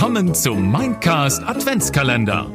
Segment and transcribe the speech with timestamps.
[0.00, 2.46] Willkommen zum Mindcast Adventskalender.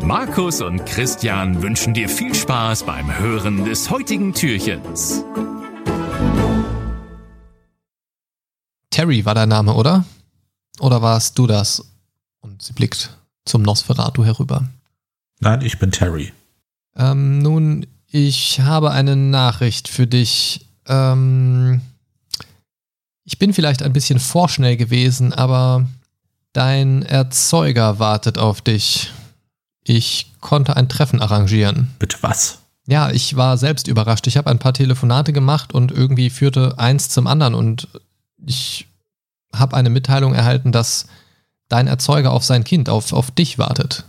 [0.00, 5.24] Markus und Christian wünschen dir viel Spaß beim Hören des heutigen Türchens.
[8.90, 10.04] Terry war dein Name, oder?
[10.78, 11.92] Oder warst du das?
[12.40, 13.10] Und sie blickt
[13.44, 14.68] zum Nosferatu herüber.
[15.40, 16.32] Nein, ich bin Terry.
[16.94, 20.68] Ähm, nun, ich habe eine Nachricht für dich.
[20.86, 21.80] Ähm,
[23.24, 25.86] ich bin vielleicht ein bisschen vorschnell gewesen, aber
[26.52, 29.12] dein Erzeuger wartet auf dich.
[29.84, 31.94] Ich konnte ein Treffen arrangieren.
[31.98, 32.58] Bitte was?
[32.86, 34.26] Ja, ich war selbst überrascht.
[34.26, 37.88] Ich habe ein paar Telefonate gemacht und irgendwie führte eins zum anderen und
[38.44, 38.88] ich
[39.54, 41.06] habe eine Mitteilung erhalten, dass
[41.68, 44.04] dein Erzeuger auf sein Kind, auf, auf dich wartet.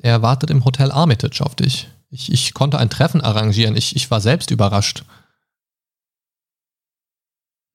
[0.00, 1.88] Er wartet im Hotel Armitage auf dich.
[2.10, 3.76] Ich, ich konnte ein Treffen arrangieren.
[3.76, 5.04] Ich, ich war selbst überrascht.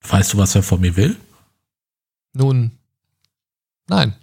[0.01, 1.17] Weißt du, was er von mir will?
[2.33, 2.71] Nun,
[3.87, 4.13] nein.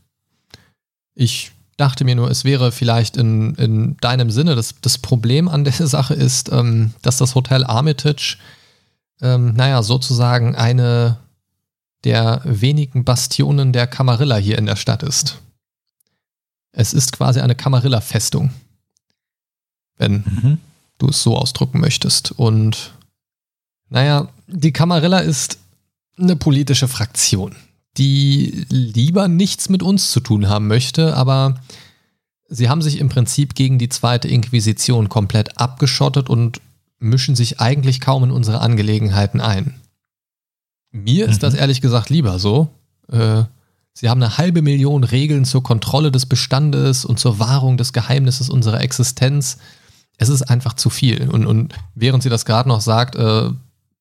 [1.15, 4.55] Ich dachte mir nur, es wäre vielleicht in, in deinem Sinne.
[4.55, 8.39] Das, das Problem an der Sache ist, ähm, dass das Hotel Armitage,
[9.21, 11.19] ähm, naja, sozusagen eine
[12.05, 15.41] der wenigen Bastionen der Camarilla hier in der Stadt ist.
[16.73, 18.51] Es ist quasi eine Camarilla-Festung,
[19.97, 20.59] wenn mhm.
[20.99, 22.33] du es so ausdrücken möchtest.
[22.33, 22.93] Und
[23.89, 25.59] naja, die Camarilla ist
[26.19, 27.57] eine politische Fraktion,
[27.97, 31.61] die lieber nichts mit uns zu tun haben möchte, aber
[32.49, 36.61] sie haben sich im Prinzip gegen die zweite Inquisition komplett abgeschottet und
[36.99, 39.75] mischen sich eigentlich kaum in unsere Angelegenheiten ein.
[40.91, 41.33] Mir mhm.
[41.33, 41.61] ist das mhm.
[41.61, 42.69] ehrlich gesagt lieber so.
[43.11, 43.45] Äh,
[43.93, 48.49] sie haben eine halbe Million Regeln zur Kontrolle des Bestandes und zur Wahrung des Geheimnisses
[48.49, 49.59] unserer Existenz.
[50.17, 51.29] Es ist einfach zu viel.
[51.29, 53.51] Und, und während sie das gerade noch sagt, äh,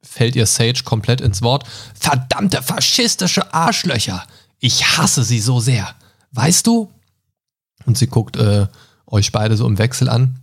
[0.03, 1.65] fällt ihr Sage komplett ins Wort.
[1.99, 4.25] Verdammte faschistische Arschlöcher!
[4.59, 5.95] Ich hasse sie so sehr.
[6.31, 6.91] Weißt du?
[7.85, 8.67] Und sie guckt äh,
[9.07, 10.39] euch beide so im Wechsel an.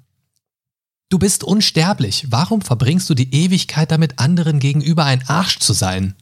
[1.09, 2.27] Du bist unsterblich.
[2.31, 6.15] Warum verbringst du die Ewigkeit damit, anderen gegenüber ein Arsch zu sein?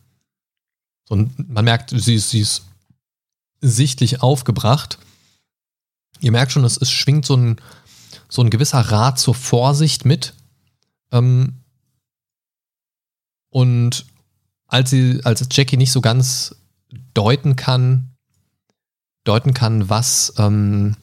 [1.09, 2.63] Und man merkt, sie ist, sie ist
[3.61, 4.99] sichtlich aufgebracht.
[6.21, 7.61] Ihr merkt schon, es, es schwingt so ein,
[8.29, 10.35] so ein gewisser Rat zur Vorsicht mit.
[11.13, 11.55] Ähm,
[13.51, 14.07] und
[14.67, 16.55] als sie, als Jackie nicht so ganz
[17.15, 18.11] deuten kann,
[19.25, 20.97] deuten kann, was, ähm,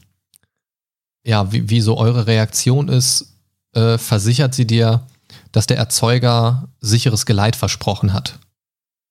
[1.23, 3.35] ja, wie, wie so eure Reaktion ist,
[3.73, 5.05] äh, versichert sie dir,
[5.51, 8.39] dass der Erzeuger sicheres Geleit versprochen hat.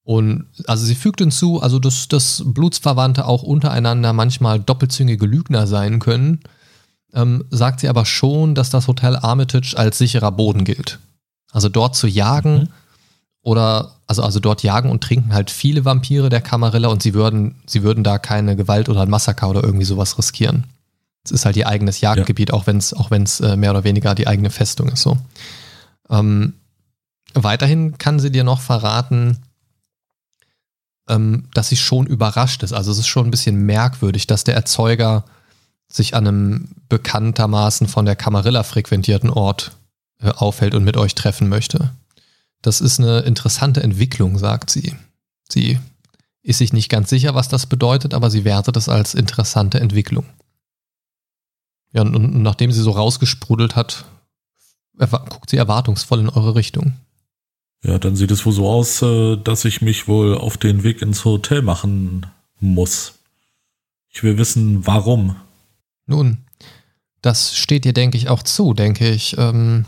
[0.05, 5.99] Und also sie fügt hinzu, also dass, dass Blutsverwandte auch untereinander manchmal doppelzüngige Lügner sein
[5.99, 6.41] können,
[7.15, 10.99] ähm, sagt sie aber schon, dass das Hotel Armitage als sicherer Boden gilt.
[11.53, 12.69] Also dort zu jagen mhm.
[13.45, 17.55] Oder also, also dort jagen und trinken halt viele Vampire der Kamarilla und sie würden,
[17.67, 20.65] sie würden da keine Gewalt oder ein Massaker oder irgendwie sowas riskieren.
[21.25, 22.55] Es ist halt ihr eigenes Jagdgebiet, ja.
[22.55, 25.03] auch wenn es auch wenn's, äh, mehr oder weniger die eigene Festung ist.
[25.03, 25.19] So.
[26.11, 26.55] Ähm,
[27.35, 29.39] weiterhin kann sie dir noch verraten,
[31.09, 32.73] ähm, dass sie schon überrascht ist.
[32.73, 35.25] Also es ist schon ein bisschen merkwürdig, dass der Erzeuger
[35.89, 39.73] sich an einem bekanntermaßen von der Camarilla frequentierten Ort
[40.21, 41.91] äh, aufhält und mit euch treffen möchte.
[42.65, 44.95] Das ist eine interessante Entwicklung, sagt sie.
[45.51, 45.79] Sie
[46.41, 50.25] ist sich nicht ganz sicher, was das bedeutet, aber sie wertet es als interessante Entwicklung.
[51.93, 54.07] Ja, und, und nachdem sie so rausgesprudelt hat,
[54.97, 56.95] guckt sie erwartungsvoll in eure Richtung.
[57.83, 61.03] Ja, dann sieht es wohl so aus, äh, dass ich mich wohl auf den Weg
[61.03, 62.25] ins Hotel machen
[62.61, 63.19] muss.
[64.09, 65.37] Ich will wissen, warum.
[66.07, 66.39] Nun,
[67.21, 69.37] das steht dir, denke ich, auch zu, denke ich.
[69.37, 69.85] Ähm,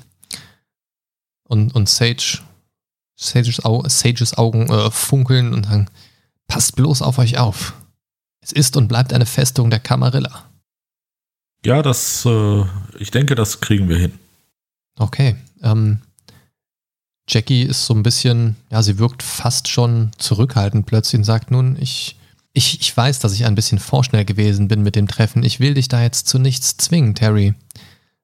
[1.45, 2.43] und, und Sage,
[3.17, 5.89] Sages, Au Sages Augen äh, funkeln und sagen,
[6.47, 7.75] passt bloß auf euch auf.
[8.41, 10.45] Es ist und bleibt eine Festung der Camarilla.
[11.65, 12.65] Ja, das, äh,
[12.99, 14.13] ich denke, das kriegen wir hin.
[14.99, 15.37] Okay.
[15.63, 16.01] Ähm,
[17.29, 21.77] Jackie ist so ein bisschen, ja, sie wirkt fast schon zurückhaltend plötzlich und sagt, nun,
[21.81, 22.17] ich,
[22.53, 25.43] ich, ich weiß, dass ich ein bisschen vorschnell gewesen bin mit dem Treffen.
[25.43, 27.55] Ich will dich da jetzt zu nichts zwingen, Terry.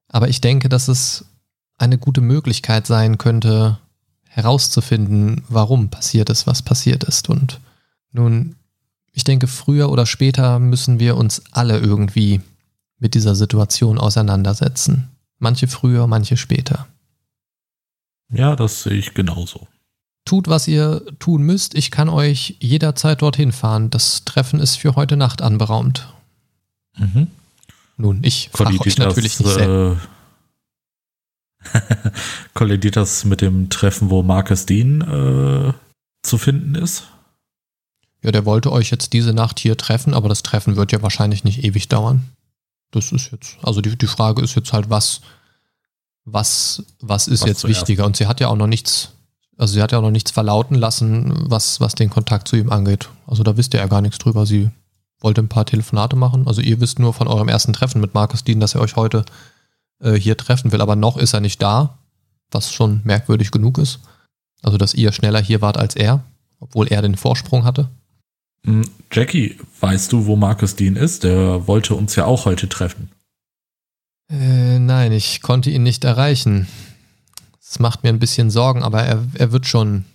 [0.07, 1.25] Aber ich denke, dass es
[1.77, 3.77] eine gute Möglichkeit sein könnte,
[4.33, 7.29] herauszufinden, warum passiert ist, was passiert ist.
[7.29, 7.59] Und
[8.11, 8.55] nun,
[9.11, 12.41] ich denke, früher oder später müssen wir uns alle irgendwie
[12.97, 15.11] mit dieser Situation auseinandersetzen.
[15.37, 16.87] Manche früher, manche später.
[18.31, 19.67] Ja, das sehe ich genauso.
[20.25, 21.75] Tut, was ihr tun müsst.
[21.75, 23.91] Ich kann euch jederzeit dorthin fahren.
[23.91, 26.07] Das Treffen ist für heute Nacht anberaumt.
[26.97, 27.27] Mhm.
[27.97, 29.95] Nun, ich frage euch natürlich nicht äh,
[32.53, 35.73] Kollidiert das mit dem Treffen, wo Marcus Dean äh,
[36.23, 37.07] zu finden ist?
[38.23, 41.43] ja, der wollte euch jetzt diese Nacht hier treffen, aber das Treffen wird ja wahrscheinlich
[41.43, 42.23] nicht ewig dauern.
[42.91, 45.21] Das ist jetzt, also die, die Frage ist jetzt halt, was,
[46.23, 47.81] was, was ist Was jetzt zuerst?
[47.81, 48.05] wichtiger?
[48.05, 49.09] Und sie hat ja auch noch nichts,
[49.57, 52.71] also sie hat ja auch noch nichts verlauten lassen, was, was den Kontakt zu ihm
[52.71, 53.09] angeht.
[53.27, 54.45] Also da wisst ihr ja gar nichts drüber.
[54.45, 54.69] Sie
[55.19, 56.47] wollte ein paar Telefonate machen.
[56.47, 59.25] Also ihr wisst nur von eurem ersten Treffen mit Markus Dean, dass er euch heute
[60.03, 61.97] äh, hier treffen will, aber noch ist er nicht da,
[62.51, 63.99] was schon merkwürdig genug ist.
[64.61, 66.23] Also dass ihr schneller hier wart als er,
[66.59, 67.89] obwohl er den Vorsprung hatte.
[68.65, 71.23] Hm, Jackie, weißt du, wo Markus Dean ist?
[71.23, 73.09] Der wollte uns ja auch heute treffen.
[74.29, 76.67] Äh, nein, ich konnte ihn nicht erreichen.
[77.61, 80.05] Es macht mir ein bisschen Sorgen, aber er, er wird schon,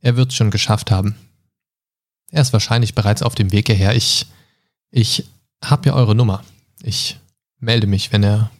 [0.00, 1.16] er wird es schon geschafft haben.
[2.30, 3.94] Er ist wahrscheinlich bereits auf dem Weg hierher.
[3.94, 4.26] Ich,
[4.90, 5.26] ich
[5.62, 6.44] habe ja eure Nummer.
[6.82, 7.18] Ich
[7.58, 8.50] melde mich, wenn er,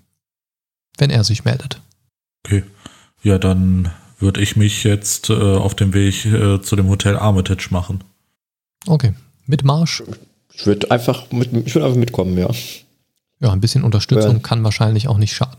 [0.99, 1.81] wenn er sich meldet.
[2.45, 2.65] Okay.
[3.23, 7.69] Ja, dann würde ich mich jetzt äh, auf dem Weg äh, zu dem Hotel Armitage
[7.71, 8.03] machen.
[8.87, 9.15] Okay.
[9.47, 10.03] Mit Marsch.
[10.55, 12.51] Ich würde einfach, mit, ich würd einfach mitkommen, ja.
[13.41, 14.39] Ja, ein bisschen Unterstützung Ja.
[14.39, 15.59] kann wahrscheinlich auch nicht schaden.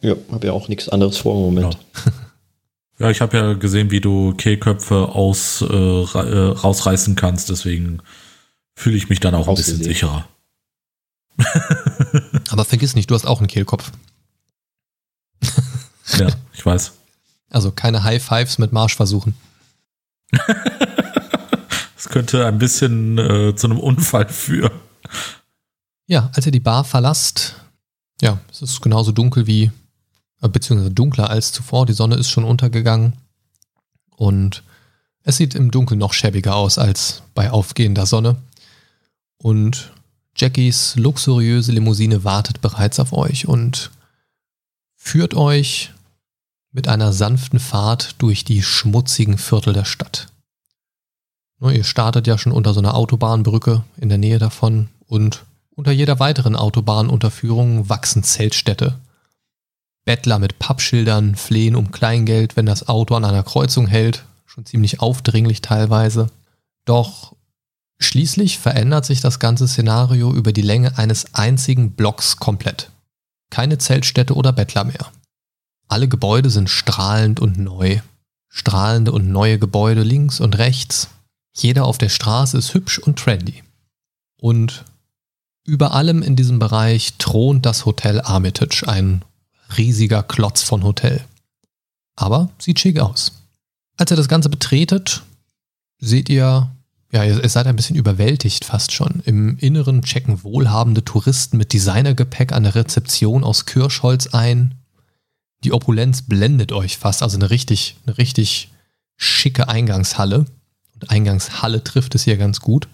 [0.00, 1.78] Ja, habe ja auch nichts anderes vor im Moment.
[2.98, 8.00] Ja, ich habe ja gesehen, wie du Kehlköpfe aus, äh, äh, rausreißen kannst, deswegen
[8.74, 10.26] fühle ich mich dann auch ein bisschen sicherer.
[12.54, 13.90] Aber vergiss nicht, du hast auch einen Kehlkopf.
[16.18, 16.92] Ja, ich weiß.
[17.50, 19.34] Also keine High Fives mit Marsch versuchen.
[21.96, 24.70] Es könnte ein bisschen äh, zu einem Unfall führen.
[26.06, 27.56] Ja, als ihr die Bar verlasst,
[28.20, 29.72] ja, es ist genauso dunkel wie,
[30.42, 31.86] äh, beziehungsweise dunkler als zuvor.
[31.86, 33.14] Die Sonne ist schon untergegangen
[34.14, 34.62] und
[35.24, 38.36] es sieht im Dunkeln noch schäbiger aus als bei aufgehender Sonne.
[39.38, 39.90] Und
[40.36, 43.90] Jackies luxuriöse Limousine wartet bereits auf euch und
[44.96, 45.92] führt euch
[46.72, 50.26] mit einer sanften Fahrt durch die schmutzigen Viertel der Stadt.
[51.60, 55.44] Nur ihr startet ja schon unter so einer Autobahnbrücke in der Nähe davon und
[55.76, 58.98] unter jeder weiteren Autobahnunterführung wachsen Zeltstädte.
[60.04, 65.00] Bettler mit Pappschildern flehen um Kleingeld, wenn das Auto an einer Kreuzung hält, schon ziemlich
[65.00, 66.28] aufdringlich teilweise.
[66.84, 67.34] Doch
[67.98, 72.90] schließlich verändert sich das ganze Szenario über die Länge eines einzigen Blocks komplett.
[73.50, 75.12] Keine Zeltstädte oder Bettler mehr.
[75.88, 78.00] Alle Gebäude sind strahlend und neu.
[78.48, 81.08] Strahlende und neue Gebäude links und rechts.
[81.56, 83.62] Jeder auf der Straße ist hübsch und trendy.
[84.40, 84.84] Und
[85.64, 89.24] über allem in diesem Bereich thront das Hotel Armitage, ein
[89.76, 91.24] riesiger Klotz von Hotel.
[92.16, 93.32] Aber sieht schick aus.
[93.96, 95.22] Als ihr das Ganze betretet,
[95.98, 96.70] seht ihr,
[97.14, 99.22] ja, ihr, ihr seid ein bisschen überwältigt fast schon.
[99.24, 104.74] Im Inneren checken wohlhabende Touristen mit Designergepäck an der Rezeption aus Kirschholz ein.
[105.62, 108.72] Die Opulenz blendet euch fast, also eine richtig, eine richtig
[109.16, 110.46] schicke Eingangshalle.
[110.94, 112.88] Und Eingangshalle trifft es hier ganz gut.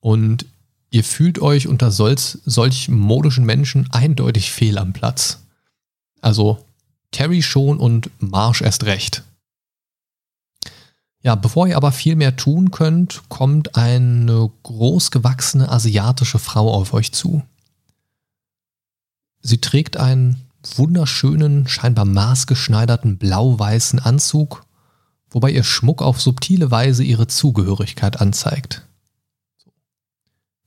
[0.00, 0.44] Und
[0.90, 5.38] ihr fühlt euch unter solch, solch modischen Menschen eindeutig fehl am Platz.
[6.20, 6.66] Also
[7.12, 9.24] Terry schon und Marsh erst recht.
[11.22, 17.12] Ja, bevor ihr aber viel mehr tun könnt, kommt eine großgewachsene asiatische Frau auf euch
[17.12, 17.42] zu.
[19.42, 20.46] Sie trägt einen
[20.76, 24.64] wunderschönen, scheinbar maßgeschneiderten blau-weißen Anzug,
[25.30, 28.86] wobei ihr Schmuck auf subtile Weise ihre Zugehörigkeit anzeigt.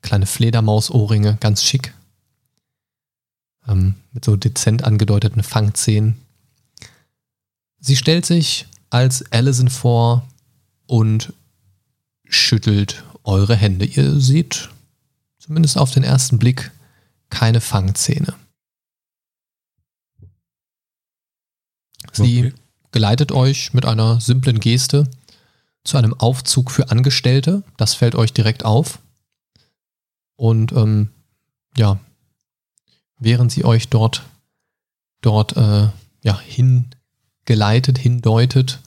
[0.02, 1.94] Kleine Fledermausohrringe, ganz schick.
[3.68, 6.16] Ähm, mit so dezent angedeuteten Fangzähnen.
[7.80, 10.28] Sie stellt sich als Allison vor
[10.94, 11.34] und
[12.24, 13.84] schüttelt eure Hände.
[13.84, 14.70] Ihr seht,
[15.40, 16.70] zumindest auf den ersten Blick,
[17.32, 18.36] keine Fangzähne.
[22.12, 22.54] Sie Okay.
[22.92, 25.10] geleitet euch mit einer simplen Geste
[25.84, 27.64] zu einem Aufzug für Angestellte.
[27.78, 29.00] Das fällt euch direkt auf.
[30.36, 31.10] Und ähm,
[31.76, 32.00] ja,
[33.18, 34.28] während sie euch dort,
[35.22, 35.90] dort äh,
[36.22, 38.80] ja, hingeleitet, hindeutet,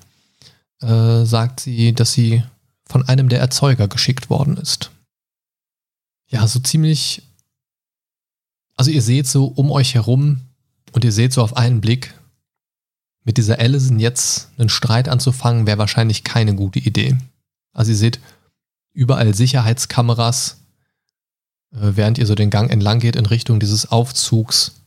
[0.81, 2.43] äh, sagt sie, dass sie
[2.85, 4.91] von einem der Erzeuger geschickt worden ist.
[6.29, 7.23] Ja, so ziemlich.
[8.77, 10.41] Also ihr seht so um euch herum
[10.93, 12.15] und ihr seht so auf einen Blick,
[13.27, 17.19] mit dieser Allison jetzt einen Streit anzufangen, wäre wahrscheinlich keine gute Idee.
[17.73, 18.21] Also ihr seht
[18.93, 20.59] überall Sicherheitskameras,
[21.73, 24.81] äh, während ihr so den Gang entlang geht in Richtung dieses Aufzugs.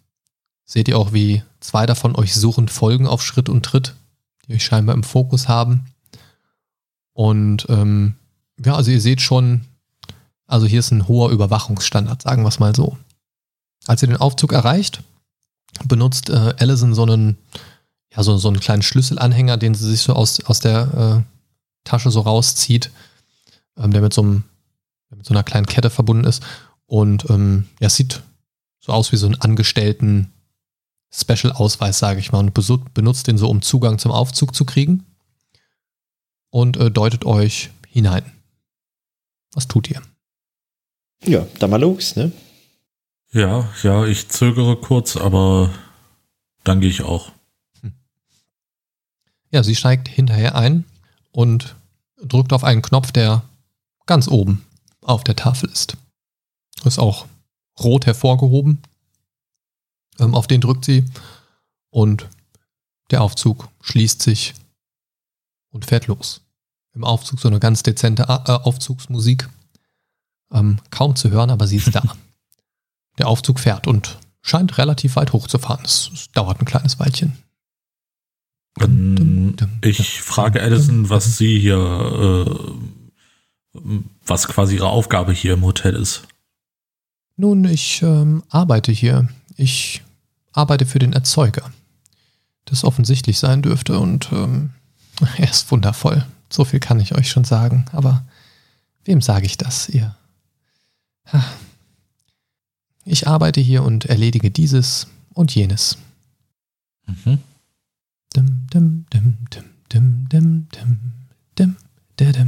[0.63, 3.93] Seht ihr auch, wie zwei davon euch suchend folgen auf Schritt und Tritt,
[4.55, 5.85] euch scheinbar im Fokus haben.
[7.13, 8.15] Und ähm,
[8.63, 9.65] ja, also ihr seht schon,
[10.47, 12.97] also hier ist ein hoher Überwachungsstandard, sagen wir es mal so.
[13.85, 15.03] Als ihr den Aufzug erreicht,
[15.85, 17.37] benutzt äh, Allison so einen,
[18.13, 21.23] ja, so, so einen kleinen Schlüsselanhänger, den sie sich so aus, aus der,
[21.83, 22.91] Tasche so rauszieht,
[23.77, 24.43] ähm, der mit so, einem,
[25.09, 26.43] mit so einer kleinen Kette verbunden ist.
[26.85, 28.21] Und ähm, ja, es sieht
[28.79, 30.31] so aus wie so ein Angestellten
[31.11, 32.53] Special-Ausweis, sage ich mal, und
[32.93, 35.05] benutzt den so, um Zugang zum Aufzug zu kriegen.
[36.49, 38.23] Und äh, deutet euch hinein.
[39.53, 40.01] Was tut ihr?
[41.23, 42.31] Ja, dann mal los, ne?
[43.31, 45.71] Ja, ja, ich zögere kurz, aber
[46.63, 47.31] dann gehe ich auch.
[47.81, 47.93] Hm.
[49.51, 50.85] Ja, sie steigt hinterher ein
[51.31, 51.75] und
[52.21, 53.43] drückt auf einen Knopf, der
[54.05, 54.65] ganz oben
[55.01, 55.97] auf der Tafel ist.
[56.83, 57.27] Ist auch
[57.79, 58.81] rot hervorgehoben.
[60.19, 61.05] Ähm, auf den drückt sie
[61.89, 62.27] und
[63.11, 64.53] der Aufzug schließt sich
[65.71, 66.41] und fährt los.
[66.93, 69.49] Im Aufzug so eine ganz dezente äh, Aufzugsmusik.
[70.51, 72.01] Ähm, kaum zu hören, aber sie ist da.
[73.17, 75.85] der Aufzug fährt und scheint relativ weit hochzufahren.
[75.85, 77.37] Es, es dauert ein kleines Weilchen.
[78.79, 82.45] Ähm, ich frage Edison, was sie hier,
[83.75, 83.79] äh,
[84.25, 86.23] was quasi ihre Aufgabe hier im Hotel ist.
[87.35, 89.29] Nun, ich ähm, arbeite hier.
[89.55, 90.01] Ich
[90.59, 91.71] arbeite für den Erzeuger.
[92.65, 94.71] Das offensichtlich sein dürfte und ähm,
[95.37, 96.25] er ist wundervoll.
[96.51, 97.85] So viel kann ich euch schon sagen.
[97.91, 98.25] Aber
[99.05, 100.15] wem sage ich das, ihr?
[103.05, 105.97] Ich arbeite hier und erledige dieses und jenes.
[107.07, 107.39] Mhm.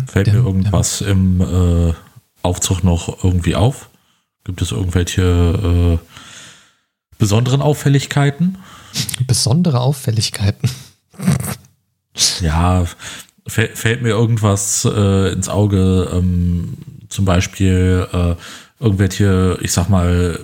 [0.07, 1.93] Fällt mir irgendwas im äh,
[2.43, 3.89] Aufzug noch irgendwie auf?
[4.43, 6.05] Gibt es irgendwelche äh,
[7.21, 8.57] besonderen Auffälligkeiten?
[9.27, 10.71] Besondere Auffälligkeiten.
[12.41, 12.83] ja,
[13.47, 18.35] fällt mir irgendwas äh, ins Auge, ähm, zum Beispiel äh,
[18.83, 20.43] irgendwelche, ich sag mal,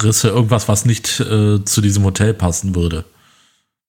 [0.00, 3.04] Risse, irgendwas, was nicht äh, zu diesem Hotel passen würde.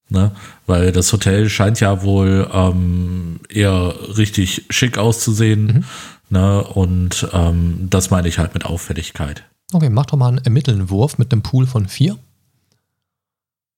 [0.10, 0.32] Ne?
[0.66, 5.66] Weil das Hotel scheint ja wohl ähm, eher richtig schick auszusehen.
[5.68, 5.84] Mhm.
[6.32, 6.64] Ne?
[6.64, 9.44] Und ähm, das meine ich halt mit Auffälligkeit.
[9.74, 12.18] Okay, mach doch mal einen Ermittelnwurf mit einem Pool von vier.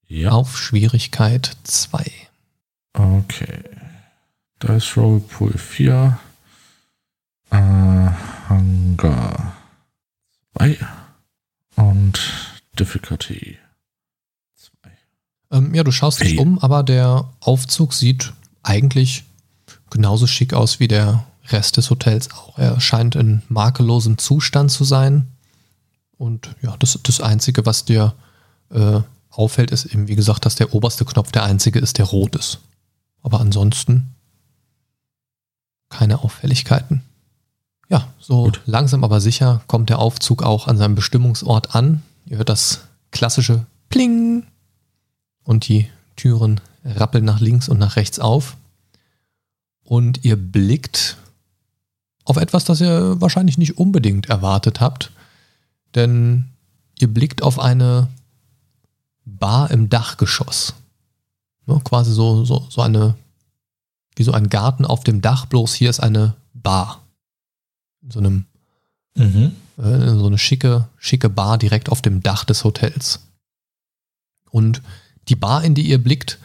[0.07, 0.31] Ja.
[0.31, 2.05] Auf Schwierigkeit 2.
[2.93, 3.63] Okay.
[4.61, 6.19] Dice Roll Pool 4.
[7.51, 7.57] Äh,
[8.49, 9.53] Hunger
[10.57, 10.77] 2.
[11.75, 12.19] Und
[12.79, 13.57] Difficulty
[14.55, 14.91] 2.
[15.51, 18.33] Ähm, ja, du schaust dich um, aber der Aufzug sieht
[18.63, 19.25] eigentlich
[19.89, 22.57] genauso schick aus wie der Rest des Hotels auch.
[22.57, 25.32] Er scheint in makellosem Zustand zu sein.
[26.23, 28.13] Und ja, das, das Einzige, was dir
[28.69, 32.37] äh, auffällt, ist eben, wie gesagt, dass der oberste Knopf der einzige ist, der rot
[32.37, 32.59] ist.
[33.21, 34.15] Aber ansonsten
[35.89, 37.03] keine Auffälligkeiten.
[37.89, 38.61] Ja, so Gut.
[38.65, 42.03] langsam aber sicher kommt der Aufzug auch an seinem Bestimmungsort an.
[42.25, 44.45] Ihr hört das klassische Pling
[45.43, 48.55] und die Türen rappeln nach links und nach rechts auf.
[49.83, 51.17] Und ihr blickt
[52.23, 55.11] auf etwas, das ihr wahrscheinlich nicht unbedingt erwartet habt.
[55.95, 56.49] Denn
[56.99, 58.09] ihr blickt auf eine
[59.25, 60.73] Bar im Dachgeschoss.
[61.67, 63.15] Ja, quasi so, so, so eine,
[64.15, 67.01] wie so ein Garten auf dem Dach, bloß hier ist eine Bar.
[68.01, 68.45] In so einem,
[69.15, 69.55] mhm.
[69.77, 73.21] äh, so eine schicke, schicke Ar direkt auf dem Dach des Hotels.
[74.49, 74.81] Und
[75.29, 76.39] die Bar, in die ihr blickt,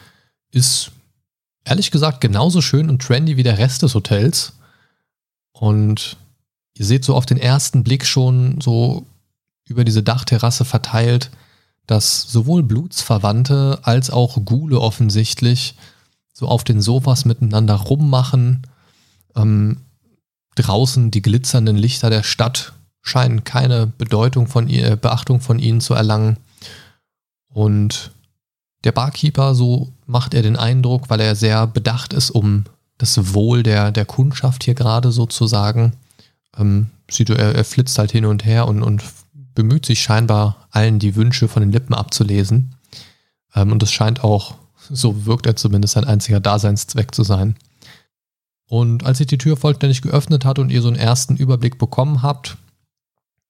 [0.50, 0.92] ist
[1.64, 4.54] ehrlich gesagt genauso schön und trendy wie der Rest des Hotels.
[5.52, 6.16] Und
[6.74, 9.04] ihr seht so auf den ersten Blick schon so
[9.68, 11.30] über diese Dachterrasse verteilt,
[11.86, 15.74] dass sowohl Blutsverwandte als auch Gule offensichtlich
[16.32, 18.66] so auf den Sofas miteinander rummachen.
[19.34, 19.78] Ähm,
[20.54, 22.72] draußen die glitzernden Lichter der Stadt
[23.02, 26.36] scheinen keine Bedeutung von ihr, Beachtung von ihnen zu erlangen.
[27.48, 28.12] Und
[28.84, 32.64] der Barkeeper, so macht er den Eindruck, weil er sehr bedacht ist um
[32.98, 35.94] das Wohl der, der Kundschaft hier gerade sozusagen.
[36.56, 39.02] Ähm, er, er flitzt halt hin und her und, und
[39.58, 42.76] bemüht sich scheinbar, allen die Wünsche von den Lippen abzulesen.
[43.56, 44.54] Ähm, und es scheint auch,
[44.88, 47.56] so wirkt er zumindest, sein einziger Daseinszweck zu sein.
[48.68, 52.22] Und als sich die Tür vollständig geöffnet hat und ihr so einen ersten Überblick bekommen
[52.22, 52.56] habt,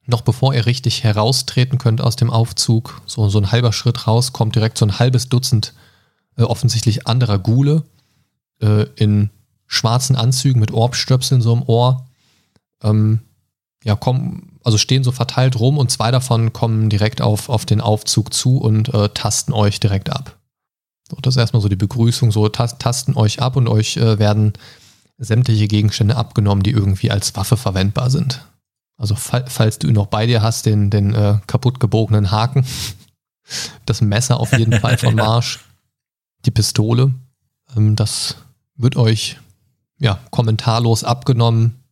[0.06, 4.32] noch bevor ihr richtig heraustreten könnt aus dem Aufzug, so, so ein halber Schritt raus,
[4.32, 5.74] kommt direkt so ein halbes Dutzend
[6.38, 7.82] äh, offensichtlich anderer Gule
[8.62, 9.28] äh, in
[9.66, 12.06] schwarzen Anzügen mit Orbstöpseln so im Ohr.
[12.82, 13.20] Ähm,
[13.84, 17.80] ja, kommen, also stehen so verteilt rum und zwei davon kommen direkt auf, auf den
[17.80, 20.36] Aufzug zu und äh, tasten euch direkt ab.
[21.08, 24.52] So, das ist erstmal so die Begrüßung, so tasten euch ab und euch äh, werden
[25.16, 28.44] sämtliche Gegenstände abgenommen, die irgendwie als Waffe verwendbar sind.
[28.98, 32.66] Also fall, falls du ihn noch bei dir hast, den, den äh, kaputt gebogenen Haken,
[33.86, 35.60] das Messer auf jeden Fall von Marsch,
[36.44, 37.14] die Pistole,
[37.74, 38.36] ähm, das
[38.76, 39.38] wird euch
[39.98, 41.82] ja, kommentarlos abgenommen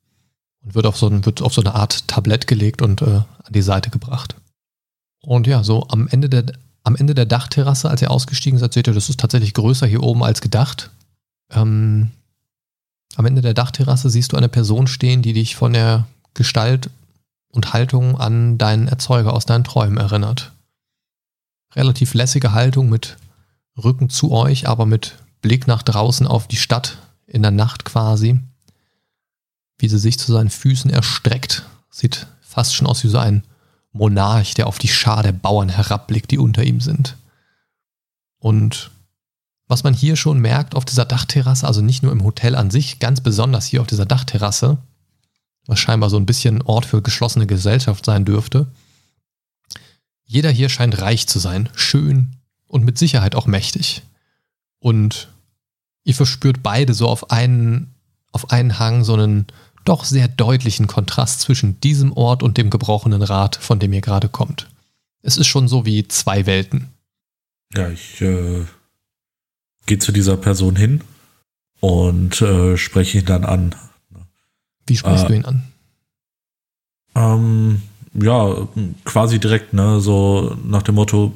[0.67, 3.53] und wird auf so, ein, wird auf so eine Art Tablett gelegt und äh, an
[3.53, 4.35] die Seite gebracht.
[5.23, 6.45] Und ja, so am Ende der,
[6.83, 10.03] am Ende der Dachterrasse, als ihr ausgestiegen seid, seht ihr, das ist tatsächlich größer hier
[10.03, 10.91] oben als gedacht.
[11.51, 12.11] Ähm,
[13.15, 16.91] am Ende der Dachterrasse siehst du eine Person stehen, die dich von der Gestalt
[17.51, 20.53] und Haltung an deinen Erzeuger aus deinen Träumen erinnert.
[21.75, 23.17] Relativ lässige Haltung mit
[23.83, 28.41] Rücken zu euch, aber mit Blick nach draußen auf die Stadt in der Nacht quasi.
[29.79, 31.65] Wie sie sich zu seinen Füßen erstreckt.
[31.91, 33.43] Sieht fast schon aus wie so ein
[33.93, 37.17] Monarch, der auf die Schar der Bauern herabblickt, die unter ihm sind.
[38.39, 38.91] Und
[39.69, 43.01] was man hier schon merkt auf dieser Dachterrasse, also nicht nur im Hotel an sich,
[43.01, 44.79] ganz besonders hier auf dieser Dachterrasse,
[45.67, 48.69] was scheinbar so ein bisschen Ort für geschlossene Gesellschaft sein dürfte.
[50.25, 52.37] Jeder hier scheint reich zu sein, schön
[52.69, 54.03] und mit Sicherheit auch mächtig.
[54.79, 55.29] Und
[56.05, 57.95] ihr verspürt beide so auf einen,
[58.31, 59.47] auf einen Hang so einen
[59.89, 64.29] doch sehr deutlichen Kontrast zwischen diesem Ort und dem gebrochenen Rad, von dem ihr gerade
[64.29, 64.69] kommt.
[65.23, 66.89] Es ist schon so wie zwei Welten.
[67.75, 68.65] Ja, ich äh,
[69.87, 71.03] gehe zu dieser Person hin
[71.81, 73.75] und äh, spreche ihn dann an.
[74.87, 75.63] Wie sprichst äh, du ihn an?
[77.15, 77.83] Ähm,
[78.15, 78.69] ja,
[79.05, 81.33] quasi direkt, ne, so nach dem Motto,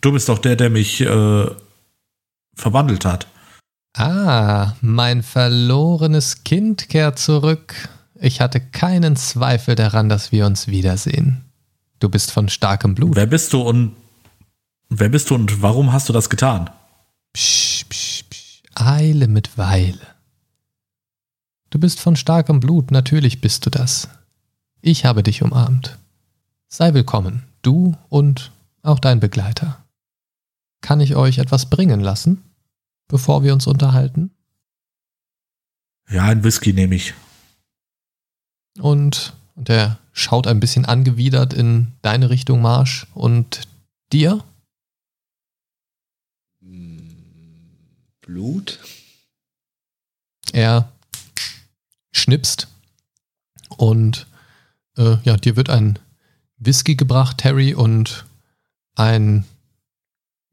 [0.00, 1.46] du bist doch der, der mich äh,
[2.54, 3.26] verwandelt hat.
[3.94, 7.74] Ah, mein verlorenes Kind kehrt zurück.
[8.14, 11.44] Ich hatte keinen Zweifel daran, dass wir uns wiedersehen.
[11.98, 13.16] Du bist von starkem Blut.
[13.16, 13.94] Wer bist du und
[14.88, 16.70] wer bist du und warum hast du das getan?
[17.32, 18.62] Psch, psch, psch.
[18.74, 20.00] Eile mit Weile.
[21.70, 24.08] Du bist von starkem Blut, natürlich bist du das.
[24.80, 25.98] Ich habe dich umarmt.
[26.68, 29.84] Sei willkommen, du und auch dein Begleiter.
[30.80, 32.42] Kann ich euch etwas bringen lassen,
[33.12, 34.30] bevor wir uns unterhalten?
[36.08, 37.12] Ja, ein Whisky nehme ich.
[38.80, 43.06] Und, und er schaut ein bisschen angewidert in deine Richtung, Marsch.
[43.12, 43.68] Und
[44.14, 44.42] dir?
[48.22, 48.80] Blut?
[50.54, 50.90] Er
[52.12, 52.68] schnipst
[53.76, 54.26] und
[54.96, 55.98] äh, ja, dir wird ein
[56.56, 58.24] Whisky gebracht, Terry, und
[58.94, 59.44] ein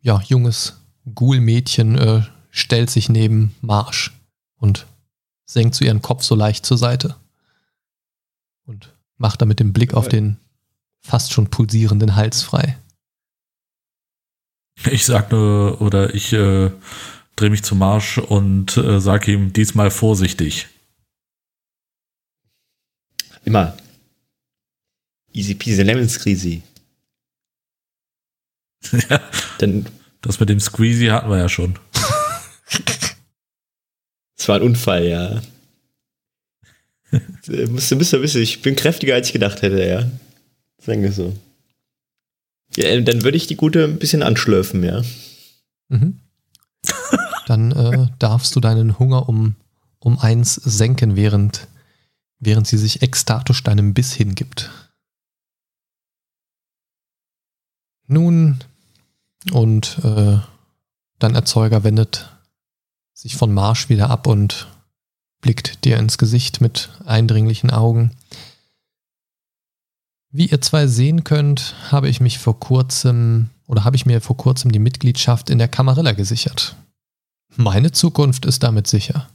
[0.01, 0.81] ja, junges
[1.15, 2.23] Ghoul-Mädchen äh,
[2.59, 4.11] stellt sich neben Marsch
[4.57, 4.85] und
[5.45, 7.15] senkt zu ihren Kopf so leicht zur Seite
[8.65, 10.37] und macht damit den Blick auf den
[11.01, 12.77] fast schon pulsierenden Hals frei.
[14.91, 16.71] Ich sag nur, oder ich äh,
[17.35, 20.67] drehe mich zum Marsch und äh, sage ihm diesmal vorsichtig.
[23.43, 23.75] Immer.
[25.33, 26.63] Easy peasy lemon squeezy.
[29.09, 29.21] ja,
[29.57, 29.85] Dann,
[30.21, 31.77] das mit dem Squeezy hatten wir ja schon.
[34.37, 35.41] Es war ein Unfall, ja.
[37.69, 40.09] Musst du wissen, ich bin kräftiger, als ich gedacht hätte, ja.
[40.77, 41.35] Sagen wir so.
[42.75, 45.03] Ja, dann würde ich die Gute ein bisschen anschlürfen, ja.
[45.89, 46.19] Mhm.
[47.47, 49.55] Dann äh, darfst du deinen Hunger um,
[49.99, 51.67] um eins senken, während,
[52.39, 54.69] während sie sich ekstatisch deinem Biss hingibt.
[58.07, 58.59] Nun,
[59.51, 60.37] und äh,
[61.19, 62.29] dein Erzeuger wendet
[63.19, 64.67] sich von Marsch wieder ab und
[65.41, 68.11] blickt dir ins Gesicht mit eindringlichen Augen.
[70.31, 74.37] Wie ihr zwei sehen könnt, habe ich mich vor kurzem oder habe ich mir vor
[74.37, 76.77] kurzem die Mitgliedschaft in der Camarilla gesichert.
[77.57, 79.27] Meine Zukunft ist damit sicher.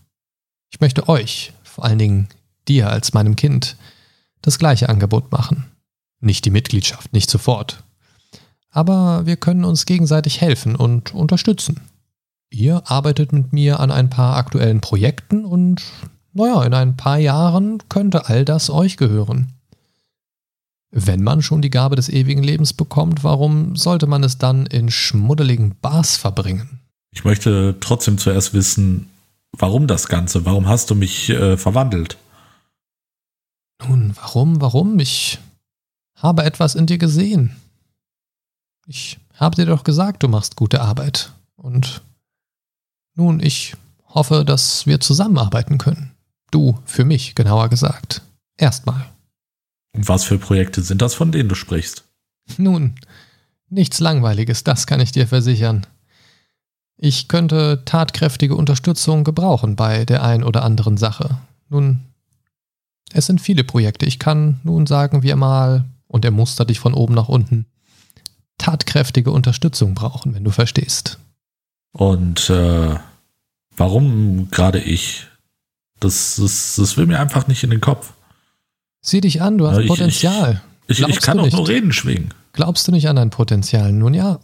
[0.70, 2.28] Ich möchte euch, vor allen Dingen
[2.66, 3.76] dir als meinem Kind,
[4.40, 5.66] das gleiche Angebot machen.
[6.20, 7.84] Nicht die Mitgliedschaft, nicht sofort.
[8.70, 11.82] Aber wir können uns gegenseitig helfen und unterstützen.
[12.54, 15.82] Ihr arbeitet mit mir an ein paar aktuellen Projekten und,
[16.34, 19.52] naja, in ein paar Jahren könnte all das euch gehören.
[20.92, 24.88] Wenn man schon die Gabe des ewigen Lebens bekommt, warum sollte man es dann in
[24.88, 26.78] schmuddeligen Bars verbringen?
[27.10, 29.10] Ich möchte trotzdem zuerst wissen,
[29.50, 30.46] warum das Ganze?
[30.46, 32.18] Warum hast du mich äh, verwandelt?
[33.84, 35.00] Nun, warum, warum?
[35.00, 35.40] Ich
[36.14, 37.56] habe etwas in dir gesehen.
[38.86, 41.32] Ich habe dir doch gesagt, du machst gute Arbeit.
[41.56, 42.00] Und
[43.14, 43.74] nun, ich
[44.06, 46.12] hoffe, dass wir zusammenarbeiten können.
[46.50, 48.22] Du für mich, genauer gesagt.
[48.56, 49.06] Erstmal.
[49.92, 52.04] Was für Projekte sind das, von denen du sprichst?
[52.56, 52.94] Nun,
[53.68, 55.86] nichts Langweiliges, das kann ich dir versichern.
[56.96, 61.38] Ich könnte tatkräftige Unterstützung gebrauchen bei der ein oder anderen Sache.
[61.68, 62.00] Nun,
[63.12, 64.06] es sind viele Projekte.
[64.06, 67.66] Ich kann nun sagen wir mal, und er mustert dich von oben nach unten,
[68.58, 71.18] tatkräftige Unterstützung brauchen, wenn du verstehst.
[71.94, 72.96] Und äh,
[73.76, 75.28] warum gerade ich?
[76.00, 78.12] Das, das, das will mir einfach nicht in den Kopf.
[79.00, 80.60] Sieh dich an, du hast ich, Potenzial.
[80.88, 82.34] Ich, ich, ich kann doch nur Reden schwingen.
[82.52, 83.92] Glaubst du nicht an dein Potenzial?
[83.92, 84.40] Nun ja,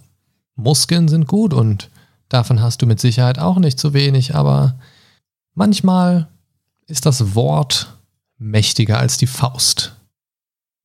[0.55, 1.91] Muskeln sind gut und
[2.29, 4.79] davon hast du mit Sicherheit auch nicht zu wenig, aber
[5.55, 6.29] manchmal
[6.87, 7.97] ist das Wort
[8.39, 9.97] mächtiger als die Faust.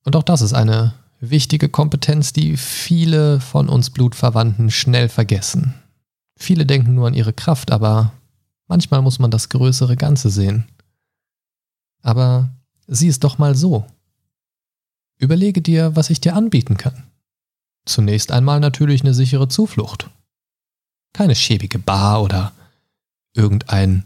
[0.03, 5.75] Und auch das ist eine wichtige Kompetenz, die viele von uns Blutverwandten schnell vergessen.
[6.37, 8.13] Viele denken nur an ihre Kraft, aber
[8.67, 10.65] manchmal muss man das größere Ganze sehen.
[12.01, 12.49] Aber
[12.87, 13.85] sieh es doch mal so.
[15.17, 17.03] Überlege dir, was ich dir anbieten kann.
[17.85, 20.09] Zunächst einmal natürlich eine sichere Zuflucht.
[21.13, 22.51] Keine schäbige Bar oder
[23.33, 24.03] irgendein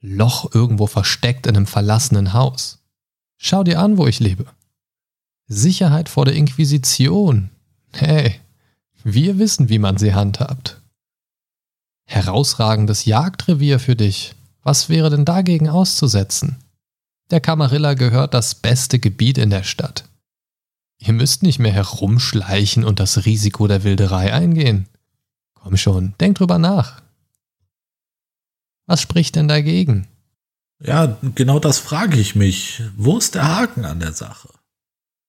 [0.00, 2.78] Loch irgendwo versteckt in einem verlassenen Haus.
[3.36, 4.46] Schau dir an, wo ich lebe.
[5.46, 7.50] Sicherheit vor der Inquisition.
[7.92, 8.34] Hey,
[9.02, 10.80] wir wissen, wie man sie handhabt.
[12.10, 14.34] Herausragendes Jagdrevier für dich.
[14.62, 16.56] Was wäre denn dagegen auszusetzen?
[17.30, 20.04] Der Camarilla gehört das beste Gebiet in der Stadt.
[20.96, 24.88] Ihr müsst nicht mehr herumschleichen und das Risiko der Wilderei eingehen.
[25.52, 27.02] Komm schon, denk drüber nach.
[28.86, 30.08] Was spricht denn dagegen?
[30.80, 32.82] Ja, genau das frage ich mich.
[32.96, 34.48] Wo ist der Haken an der Sache?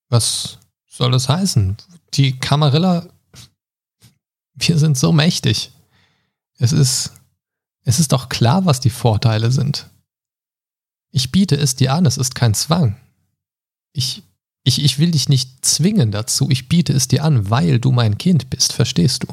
[0.08, 1.76] Was soll das heißen?
[2.14, 3.10] Die Camarilla,
[4.54, 5.74] wir sind so mächtig.
[6.60, 7.14] Es ist,
[7.84, 9.88] es ist doch klar, was die Vorteile sind.
[11.12, 12.98] Ich biete es dir an, es ist kein Zwang.
[13.94, 14.22] Ich,
[14.64, 18.18] ich, ich will dich nicht zwingen dazu, ich biete es dir an, weil du mein
[18.18, 19.28] Kind bist, verstehst du?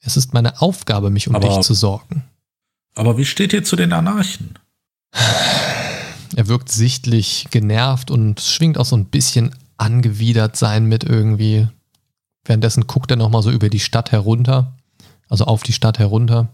[0.00, 2.24] Es ist meine Aufgabe, mich um aber, dich zu sorgen.
[2.94, 4.58] Aber wie steht ihr zu den Anarchen?
[6.36, 11.68] Er wirkt sichtlich genervt und schwingt auch so ein bisschen angewidert sein mit irgendwie.
[12.44, 14.76] Währenddessen guckt er nochmal so über die Stadt herunter,
[15.30, 16.48] also auf die Stadt herunter.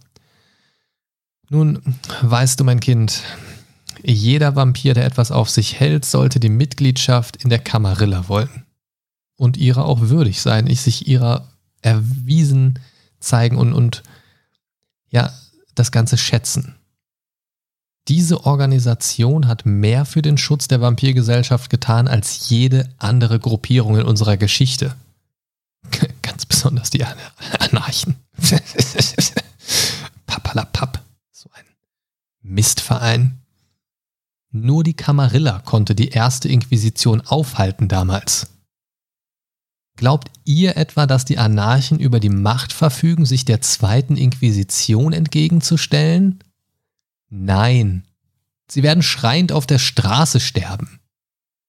[1.49, 1.83] Nun,
[2.23, 3.23] weißt du, mein Kind,
[4.05, 8.65] jeder Vampir, der etwas auf sich hält, sollte die Mitgliedschaft in der Kamarilla wollen.
[9.37, 11.49] Und ihrer auch würdig sein, ich sich ihrer
[11.83, 12.79] erwiesen
[13.21, 14.03] zeigen und, und
[15.11, 15.33] ja,
[15.75, 16.77] das Ganze schätzen.
[18.09, 24.07] Diese Organisation hat mehr für den Schutz der Vampirgesellschaft getan als jede andere Gruppierung in
[24.07, 24.95] unserer Geschichte.
[26.23, 28.17] Ganz besonders die Anarchen.
[30.27, 31.03] Papalapap.
[31.33, 31.65] So ein
[32.43, 33.41] Mistverein.
[34.51, 38.49] Nur die Camarilla konnte die erste Inquisition aufhalten damals.
[39.97, 46.45] Glaubt ihr etwa, dass die Anarchen über die Macht verfügen, sich der zweiten Inquisition entgegenzustellen?
[47.29, 48.07] Nein,
[48.69, 51.01] sie werden schreiend auf der Straße sterben.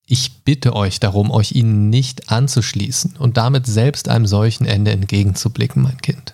[0.10, 5.84] Ich bitte euch darum, euch ihnen nicht anzuschließen und damit selbst einem solchen Ende entgegenzublicken,
[5.84, 6.34] mein Kind.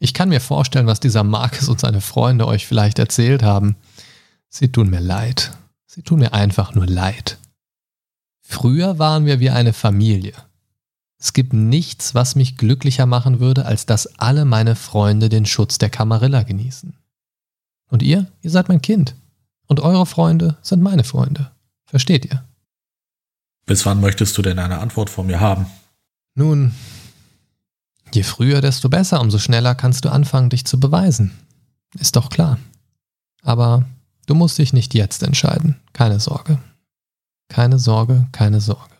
[0.00, 3.76] Ich kann mir vorstellen, was dieser Marcus und seine Freunde euch vielleicht erzählt haben.
[4.48, 5.52] Sie tun mir leid.
[5.86, 7.38] Sie tun mir einfach nur leid.
[8.40, 10.34] Früher waren wir wie eine Familie.
[11.20, 15.78] Es gibt nichts, was mich glücklicher machen würde, als dass alle meine Freunde den Schutz
[15.78, 16.96] der Camarilla genießen.
[17.88, 19.14] Und ihr, ihr seid mein Kind.
[19.68, 21.51] Und eure Freunde sind meine Freunde.
[21.92, 22.42] Versteht ihr?
[23.66, 25.66] Bis wann möchtest du denn eine Antwort von mir haben?
[26.34, 26.74] Nun,
[28.14, 31.32] je früher, desto besser, umso schneller kannst du anfangen, dich zu beweisen.
[31.98, 32.58] Ist doch klar.
[33.42, 33.84] Aber
[34.24, 35.76] du musst dich nicht jetzt entscheiden.
[35.92, 36.58] Keine Sorge.
[37.48, 38.96] Keine Sorge, keine Sorge.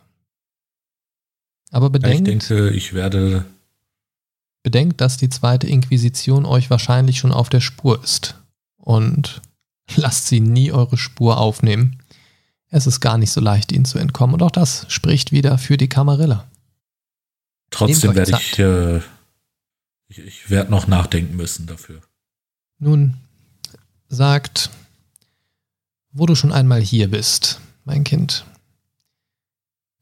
[1.71, 2.29] Aber bedenkt.
[2.29, 3.47] Ich denke, ich werde.
[4.63, 8.37] Bedenkt, dass die zweite Inquisition euch wahrscheinlich schon auf der Spur ist
[8.77, 9.41] und
[9.97, 12.02] lasst sie nie eure Spur aufnehmen.
[12.73, 14.35] Es ist gar nicht so leicht, ihnen zu entkommen.
[14.35, 16.49] Und auch das spricht wieder für die Kamarilla.
[17.71, 18.97] Trotzdem werde ich, äh,
[20.09, 22.01] ich, ich werde noch nachdenken müssen dafür.
[22.79, 23.15] Nun,
[24.09, 24.71] sagt,
[26.11, 28.45] wo du schon einmal hier bist, mein Kind.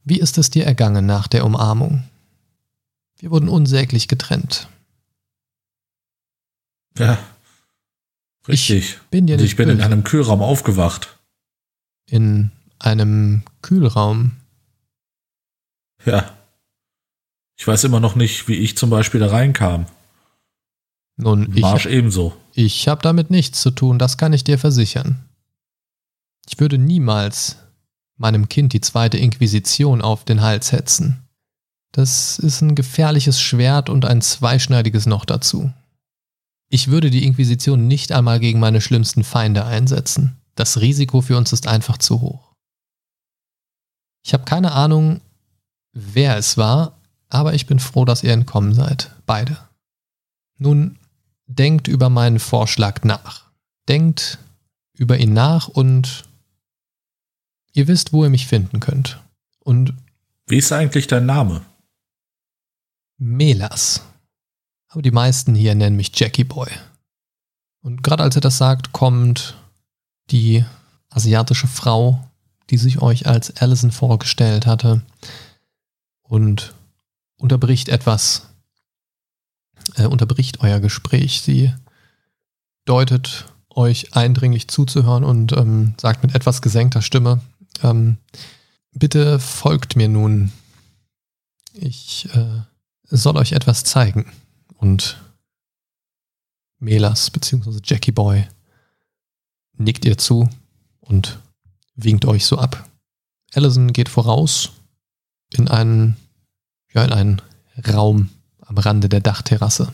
[0.05, 2.05] Wie ist es dir ergangen nach der Umarmung?
[3.19, 4.69] Wir wurden unsäglich getrennt.
[6.97, 7.19] Ja,
[8.49, 8.79] Richtig.
[8.79, 11.19] Ich bin, dir nicht ich bin in einem Kühlraum aufgewacht.
[12.07, 14.33] In einem Kühlraum?
[16.05, 16.31] Ja.
[17.57, 19.87] Ich weiß immer noch nicht, wie ich zum Beispiel da reinkam.
[21.17, 22.35] Nun, Marsch ich, ebenso.
[22.55, 25.25] Ich habe damit nichts zu tun, das kann ich dir versichern.
[26.49, 27.59] Ich würde niemals
[28.17, 31.23] meinem Kind die zweite Inquisition auf den Hals hetzen.
[31.93, 35.73] Das ist ein gefährliches Schwert und ein zweischneidiges noch dazu.
[36.69, 40.37] Ich würde die Inquisition nicht einmal gegen meine schlimmsten Feinde einsetzen.
[40.55, 42.50] Das Risiko für uns ist einfach zu hoch.
[44.23, 45.21] Ich habe keine Ahnung,
[45.93, 49.11] wer es war, aber ich bin froh, dass ihr entkommen seid.
[49.27, 49.57] Beide.
[50.59, 50.99] Nun,
[51.47, 53.51] denkt über meinen Vorschlag nach.
[53.89, 54.39] Denkt
[54.95, 56.25] über ihn nach und
[57.73, 59.21] ihr wisst, wo ihr mich finden könnt.
[59.61, 59.95] Und
[60.47, 61.63] Wie ist eigentlich dein Name?
[63.17, 64.03] Melas.
[64.89, 66.69] Aber die meisten hier nennen mich Jackie Boy.
[67.83, 69.57] Und gerade als er das sagt, kommt
[70.31, 70.65] die
[71.09, 72.30] asiatische Frau,
[72.71, 75.03] die sich euch als Allison vorgestellt hatte,
[76.31, 76.75] und
[77.37, 78.47] unterbricht etwas,
[79.97, 81.43] äh, unterbricht euer Gespräch.
[81.43, 81.75] Sie
[82.85, 87.41] deutet euch eindringlich zuzuhören und ähm, sagt mit etwas gesenkter Stimme,
[87.83, 88.19] ähm,
[88.93, 90.53] bitte folgt mir nun.
[91.73, 92.63] Ich äh,
[93.05, 94.33] soll euch etwas zeigen.
[94.77, 95.21] Und
[96.79, 97.81] Melas bzw.
[97.83, 98.47] Jackie Boy
[99.77, 100.49] nickt ihr zu
[101.01, 101.41] und
[102.05, 102.89] winkt euch so ab.
[103.55, 104.73] Allison geht voraus
[105.53, 106.17] in einen,
[106.93, 107.43] ja, in einen
[107.93, 109.93] Raum am Rande der Dachterrasse.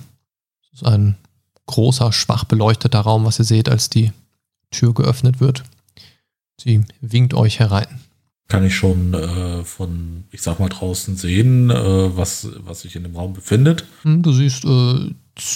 [0.63, 1.17] Es ist ein
[1.67, 4.13] großer, schwach beleuchteter Raum, was ihr seht, als die
[4.71, 5.65] Tür geöffnet wird.
[6.61, 8.01] Sie winkt euch herein.
[8.49, 13.03] Kann ich schon äh, von, ich sag mal, draußen sehen, äh, was, was sich in
[13.03, 13.85] dem Raum befindet?
[14.03, 15.11] Hm, Du siehst äh,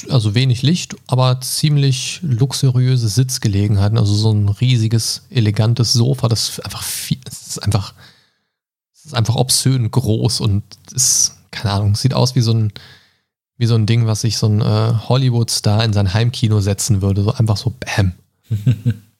[0.08, 3.98] also wenig Licht, aber ziemlich luxuriöse Sitzgelegenheiten.
[3.98, 7.94] Also so ein riesiges, elegantes Sofa, das einfach viel, es ist einfach,
[8.94, 10.62] es ist einfach obszön groß und
[10.92, 12.72] ist, keine Ahnung, sieht aus wie so ein,
[13.56, 17.22] wie so ein Ding, was sich so ein äh, Hollywood-Star in sein Heimkino setzen würde.
[17.22, 18.12] So einfach so Bam.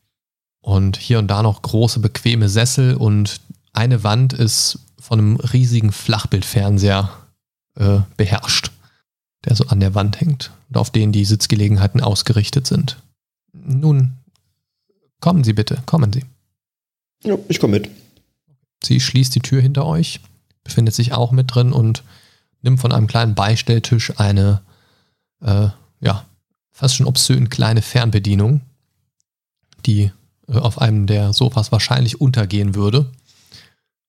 [0.63, 3.41] Und hier und da noch große, bequeme Sessel und
[3.73, 7.11] eine Wand ist von einem riesigen Flachbildfernseher
[7.77, 8.71] äh, beherrscht,
[9.45, 13.03] der so an der Wand hängt und auf den die Sitzgelegenheiten ausgerichtet sind.
[13.53, 14.19] Nun,
[15.21, 16.25] kommen Sie bitte, kommen Sie.
[17.25, 17.91] Ja, ich komme mit.
[18.83, 20.21] Sie schließt die Tür hinter euch,
[20.65, 22.03] befindet sich auch mit drin und
[22.63, 24.63] nimmt von einem kleinen Beistelltisch eine,
[25.43, 25.69] äh,
[26.01, 26.27] ja,
[26.73, 28.63] fast schon obszön kleine Fernbedienung,
[29.85, 30.13] die
[30.49, 33.11] äh, auf einem der Sofas wahrscheinlich untergehen würde.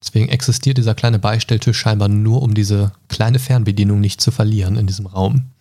[0.03, 4.87] Deswegen existiert dieser kleine Beistelltisch scheinbar nur, um diese kleine Fernbedienung nicht zu verlieren in
[4.87, 5.51] diesem Raum.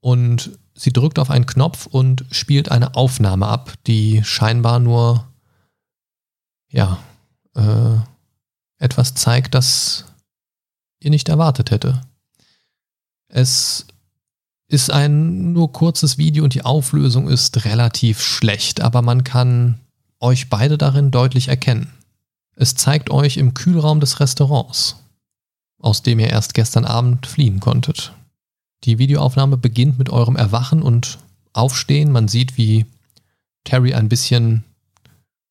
[0.00, 5.28] Und sie drückt auf einen Knopf und spielt eine Aufnahme ab, die scheinbar nur,
[6.70, 6.98] ja,
[7.54, 7.96] äh,
[8.78, 10.06] etwas zeigt, das
[11.00, 12.00] ihr nicht erwartet hätte.
[13.28, 13.86] Es
[14.68, 19.80] ist ein nur kurzes Video und die Auflösung ist relativ schlecht, aber man kann
[20.18, 21.92] euch beide darin deutlich erkennen.
[22.56, 24.96] Es zeigt euch im Kühlraum des Restaurants,
[25.78, 28.12] aus dem ihr erst gestern Abend fliehen konntet.
[28.84, 31.18] Die Videoaufnahme beginnt mit eurem Erwachen und
[31.52, 32.12] Aufstehen.
[32.12, 32.86] Man sieht, wie
[33.64, 34.64] Terry ein bisschen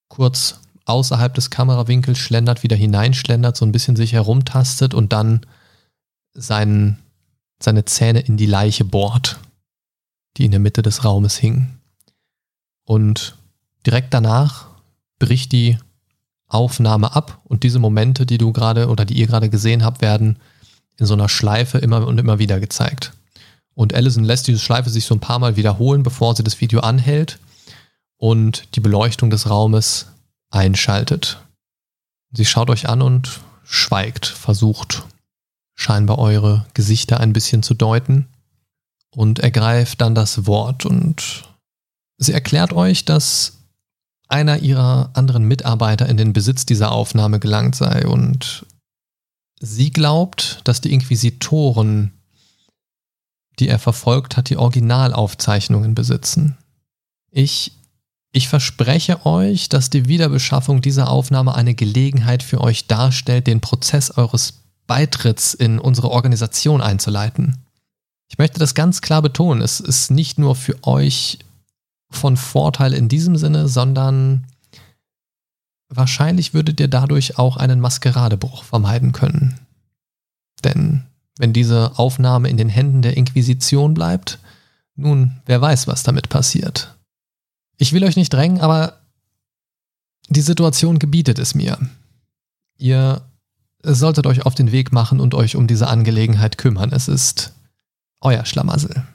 [0.08, 5.46] kurz außerhalb des Kamerawinkels schlendert, wieder hineinschlendert, so ein bisschen sich herumtastet und dann
[6.34, 6.98] seinen,
[7.62, 9.40] seine Zähne in die Leiche bohrt,
[10.38, 11.78] die in der Mitte des Raumes hing.
[12.86, 13.38] Und
[13.86, 14.68] direkt danach
[15.20, 15.78] bricht die
[16.50, 20.38] Aufnahme ab und diese Momente, die du gerade oder die ihr gerade gesehen habt, werden
[20.98, 23.14] in so einer Schleife immer und immer wieder gezeigt.
[23.74, 26.82] Und Allison lässt diese Schleife sich so ein paar Mal wiederholen, bevor sie das Video
[26.82, 27.40] anhält
[28.18, 30.08] und die Beleuchtung des Raumes
[30.50, 31.40] einschaltet.
[32.32, 35.04] Sie schaut euch an und schweigt, versucht
[35.76, 38.28] scheinbar eure Gesichter ein bisschen zu deuten
[39.16, 41.44] und ergreift dann das Wort und
[42.18, 43.59] sie erklärt euch, dass
[44.30, 48.66] einer ihrer anderen Mitarbeiter in den Besitz dieser Aufnahme gelangt sei und
[49.60, 52.14] sie glaubt, dass die Inquisitoren,
[53.60, 56.58] die er verfolgt hat, die Originalaufzeichnungen besitzen.
[57.32, 57.74] Ich
[58.32, 64.12] ich verspreche euch, dass die Wiederbeschaffung dieser Aufnahme eine Gelegenheit für euch darstellt, den Prozess
[64.12, 67.58] eures Beitritts in unsere Organisation einzuleiten.
[68.30, 69.62] Ich möchte das ganz klar betonen.
[69.62, 71.40] Es ist nicht nur für euch
[72.10, 74.48] von Vorteil in diesem Sinne, sondern
[75.90, 79.60] wahrscheinlich würdet ihr dadurch auch einen Maskeradebruch vermeiden können.
[80.64, 81.06] Denn
[81.38, 84.40] wenn diese Aufnahme in den Händen der Inquisition bleibt,
[84.96, 86.96] nun, wer weiß, was damit passiert.
[87.78, 89.00] Ich will euch nicht drängen, aber
[90.28, 91.78] die Situation gebietet es mir.
[92.78, 93.22] Ihr
[93.82, 96.92] solltet euch auf den Weg machen und euch um diese Angelegenheit kümmern.
[96.92, 97.54] Es ist
[98.20, 99.06] euer Schlamassel.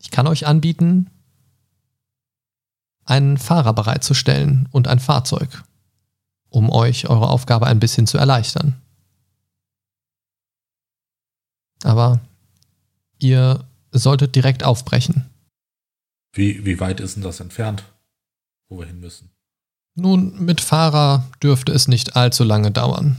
[0.00, 1.08] Ich kann euch anbieten,
[3.08, 5.64] einen Fahrer bereitzustellen und ein Fahrzeug,
[6.50, 8.80] um euch eure Aufgabe ein bisschen zu erleichtern.
[11.84, 12.20] Aber
[13.18, 15.26] ihr solltet direkt aufbrechen.
[16.32, 17.84] Wie, wie weit ist denn das entfernt,
[18.68, 19.30] wo wir hin müssen?
[19.94, 23.16] Nun, mit Fahrer dürfte es nicht allzu lange dauern.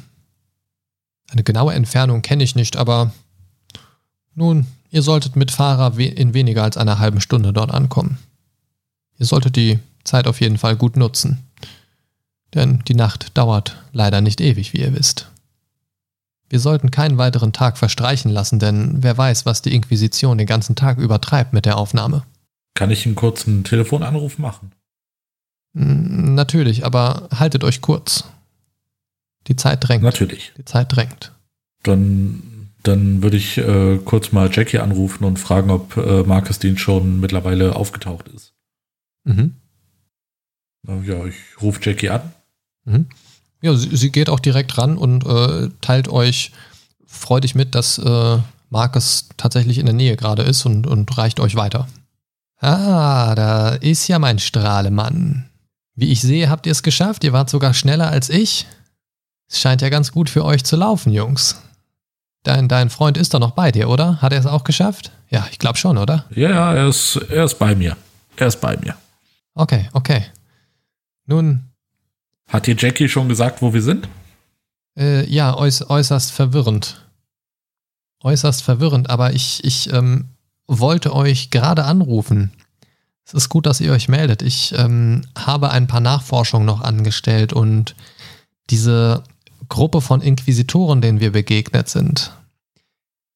[1.30, 3.12] Eine genaue Entfernung kenne ich nicht, aber
[4.36, 8.19] nun, ihr solltet mit Fahrer we in weniger als einer halben Stunde dort ankommen.
[9.19, 11.45] Ihr solltet die Zeit auf jeden Fall gut nutzen.
[12.55, 15.29] Denn die Nacht dauert leider nicht ewig, wie ihr wisst.
[16.49, 20.75] Wir sollten keinen weiteren Tag verstreichen lassen, denn wer weiß, was die Inquisition den ganzen
[20.75, 22.23] Tag übertreibt mit der Aufnahme.
[22.73, 24.71] Kann ich einen kurzen Telefonanruf machen?
[25.75, 28.23] Hm, natürlich, aber haltet euch kurz.
[29.47, 30.03] Die Zeit drängt.
[30.03, 30.53] Natürlich.
[30.58, 31.34] Die Zeit drängt.
[31.84, 36.77] Dann, dann würde ich äh, kurz mal Jackie anrufen und fragen, ob äh, Marcus Dean
[36.77, 38.53] schon mittlerweile aufgetaucht ist.
[39.30, 39.56] Mhm.
[41.06, 42.22] Ja, ich rufe Jackie an.
[42.86, 43.08] Mhm.
[43.62, 46.52] Ja, sie, sie, geht auch direkt ran und äh, teilt euch
[47.06, 48.38] freudig mit, dass äh,
[48.70, 51.88] Marcus tatsächlich in der Nähe gerade ist und, und reicht euch weiter.
[52.60, 55.50] Ah, da ist ja mein Strahlemann.
[55.96, 57.24] Wie ich sehe, habt ihr es geschafft.
[57.24, 58.65] Ihr wart sogar schneller als ich.
[59.50, 61.62] Es scheint ja ganz gut für euch zu laufen, Jungs.
[62.44, 64.22] Dein, dein Freund ist doch noch bei dir, oder?
[64.22, 65.12] Hat er es auch geschafft?
[65.30, 66.26] Ja, ich glaube schon, oder?
[66.32, 67.98] Ja, ja, er ist, er ist bei mir.
[68.38, 68.96] Er ist bei mir.
[69.60, 70.24] Okay, okay.
[71.26, 71.65] Nun.
[72.48, 74.08] Hat dir Jackie schon gesagt, wo wir sind?
[74.98, 77.06] Äh, ja, äuß, äußerst verwirrend.
[78.24, 80.30] Äußerst verwirrend, aber ich, ich ähm,
[80.65, 82.54] wollte euch gerade anrufen.
[83.26, 84.43] Es ist gut, dass ihr euch meldet.
[84.43, 87.98] Ich ähm, habe ein paar Nachforschungen noch angestellt und
[88.69, 89.26] diese
[89.67, 92.32] Gruppe von Inquisitoren, denen wir begegnet sind.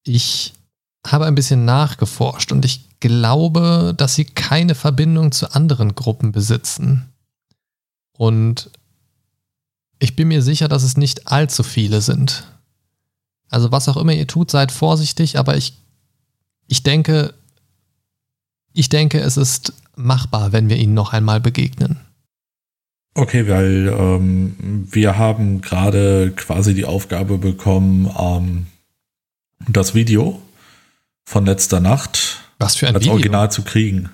[0.04, 0.54] Ich
[1.06, 7.12] habe ein bisschen nachgeforscht und ich glaube, dass sie keine Verbindung zu anderen Gruppen besitzen.
[8.16, 8.70] Und
[9.98, 12.44] ich bin mir sicher, dass es nicht allzu viele sind.
[13.48, 15.74] Also was auch immer ihr tut, seid vorsichtig, aber ich,
[16.66, 17.34] ich denke,
[18.72, 22.00] ich denke, es ist machbar, wenn wir ihnen noch einmal begegnen.
[23.14, 28.66] Okay, weil ähm, wir haben gerade quasi die Aufgabe bekommen, ähm,
[29.68, 30.42] das Video
[31.24, 33.14] von letzter Nacht Was für ein als Video?
[33.14, 34.10] Original zu kriegen.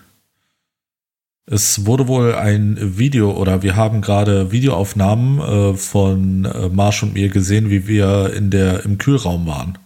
[1.46, 7.14] Es wurde wohl ein Video oder wir haben gerade Videoaufnahmen äh, von äh, Marsch und
[7.14, 9.76] mir gesehen, wie wir in der im Kühlraum waren.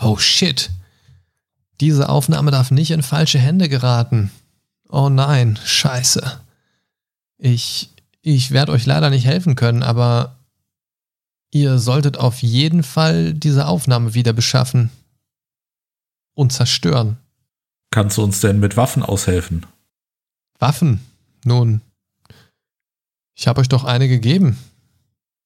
[0.00, 0.70] Oh shit.
[1.80, 4.32] Diese Aufnahme darf nicht in falsche Hände geraten.
[4.88, 6.40] Oh nein, scheiße.
[7.38, 10.36] Ich, ich werde euch leider nicht helfen können, aber
[11.52, 14.90] ihr solltet auf jeden Fall diese Aufnahme wieder beschaffen
[16.34, 17.18] und zerstören.
[17.92, 19.66] Kannst du uns denn mit Waffen aushelfen?
[20.58, 21.00] Waffen?
[21.44, 21.82] Nun,
[23.34, 24.58] ich habe euch doch eine gegeben.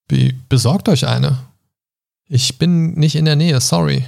[0.09, 1.39] Be besorgt euch eine.
[2.29, 4.07] Ich bin nicht in der Nähe, sorry.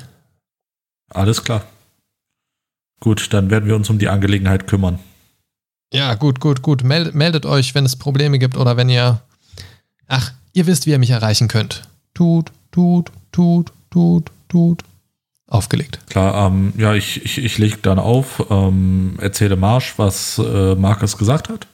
[1.11, 1.67] Alles klar.
[3.01, 5.01] Gut, dann werden wir uns um die Angelegenheit kümmern.
[5.93, 6.85] Ja, gut, gut, gut.
[6.85, 9.21] Meldet, meldet euch, wenn es Probleme gibt oder wenn ihr.
[10.07, 11.89] Ach, ihr wisst, wie ihr mich erreichen könnt.
[12.15, 14.85] Tut, tut, tut, tut, tut.
[15.49, 15.99] Aufgelegt.
[16.11, 21.17] Klar, ähm, ja, ich, ich, ich lege dann auf, ähm, erzähle Marsch, was äh, Markus
[21.17, 21.67] gesagt hat.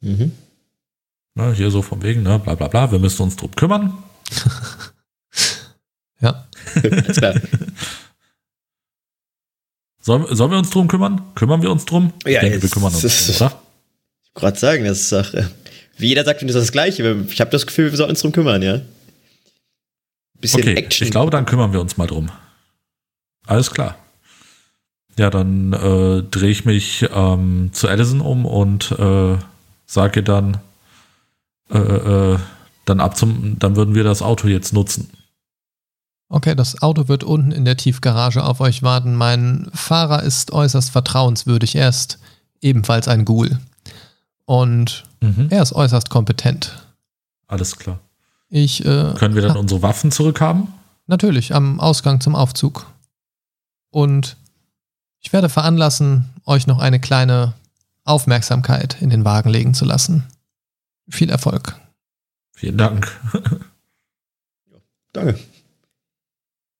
[0.00, 0.32] Mhm.
[1.34, 3.94] Ne, hier so von wegen, ne, bla bla bla, wir müssen uns drum kümmern.
[6.20, 6.46] Ja.
[10.00, 11.20] Sollen, sollen wir uns drum kümmern?
[11.34, 12.12] Kümmern wir uns drum?
[12.24, 13.60] Ich Ja, denke, wir jetzt- kümmern uns drum, oder?
[14.34, 15.44] gerade sagen, das ist auch, äh,
[15.98, 17.24] wie jeder sagt, das ist das Gleiche.
[17.28, 18.80] Ich habe das Gefühl, wir sollten uns drum kümmern, ja.
[20.40, 21.04] Bisschen Okay, Action.
[21.06, 22.30] ich glaube, dann kümmern wir uns mal drum.
[23.46, 23.96] Alles klar.
[25.18, 29.36] Ja, dann äh, drehe ich mich ähm, zu Allison um und äh,
[29.84, 30.58] sage ihr dann,
[31.70, 32.38] äh, äh,
[32.86, 35.10] dann ab zum, dann würden wir das Auto jetzt nutzen.
[36.30, 39.14] Okay, das Auto wird unten in der Tiefgarage auf euch warten.
[39.16, 41.76] Mein Fahrer ist äußerst vertrauenswürdig.
[41.76, 42.18] Er ist
[42.62, 43.58] ebenfalls ein Ghoul.
[44.46, 45.04] Und
[45.50, 46.82] er ist äußerst kompetent.
[47.48, 48.00] Alles klar.
[48.48, 50.68] Ich, äh, Können wir dann unsere Waffen zurückhaben?
[51.06, 52.86] Natürlich, am Ausgang zum Aufzug.
[53.92, 54.36] Und
[55.20, 57.54] ich werde veranlassen, euch noch eine kleine
[58.04, 60.26] Aufmerksamkeit in den Wagen legen zu lassen.
[61.08, 61.78] Viel Erfolg.
[62.52, 63.20] Vielen Dank.
[65.12, 65.38] Danke.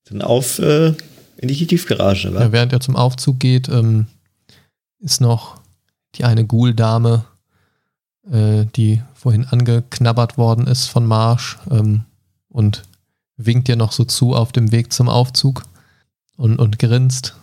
[0.04, 0.94] Dann auf äh,
[1.36, 2.30] in die Tiefgarage?
[2.30, 4.06] Ja, während er zum Aufzug geht, ähm,
[4.98, 5.60] ist noch
[6.14, 7.24] die eine Ghoul-Dame,
[8.30, 12.04] äh, die vorhin angeknabbert worden ist von Marsch ähm,
[12.48, 12.84] und
[13.36, 15.64] winkt dir noch so zu auf dem Weg zum Aufzug
[16.36, 17.36] und, und grinst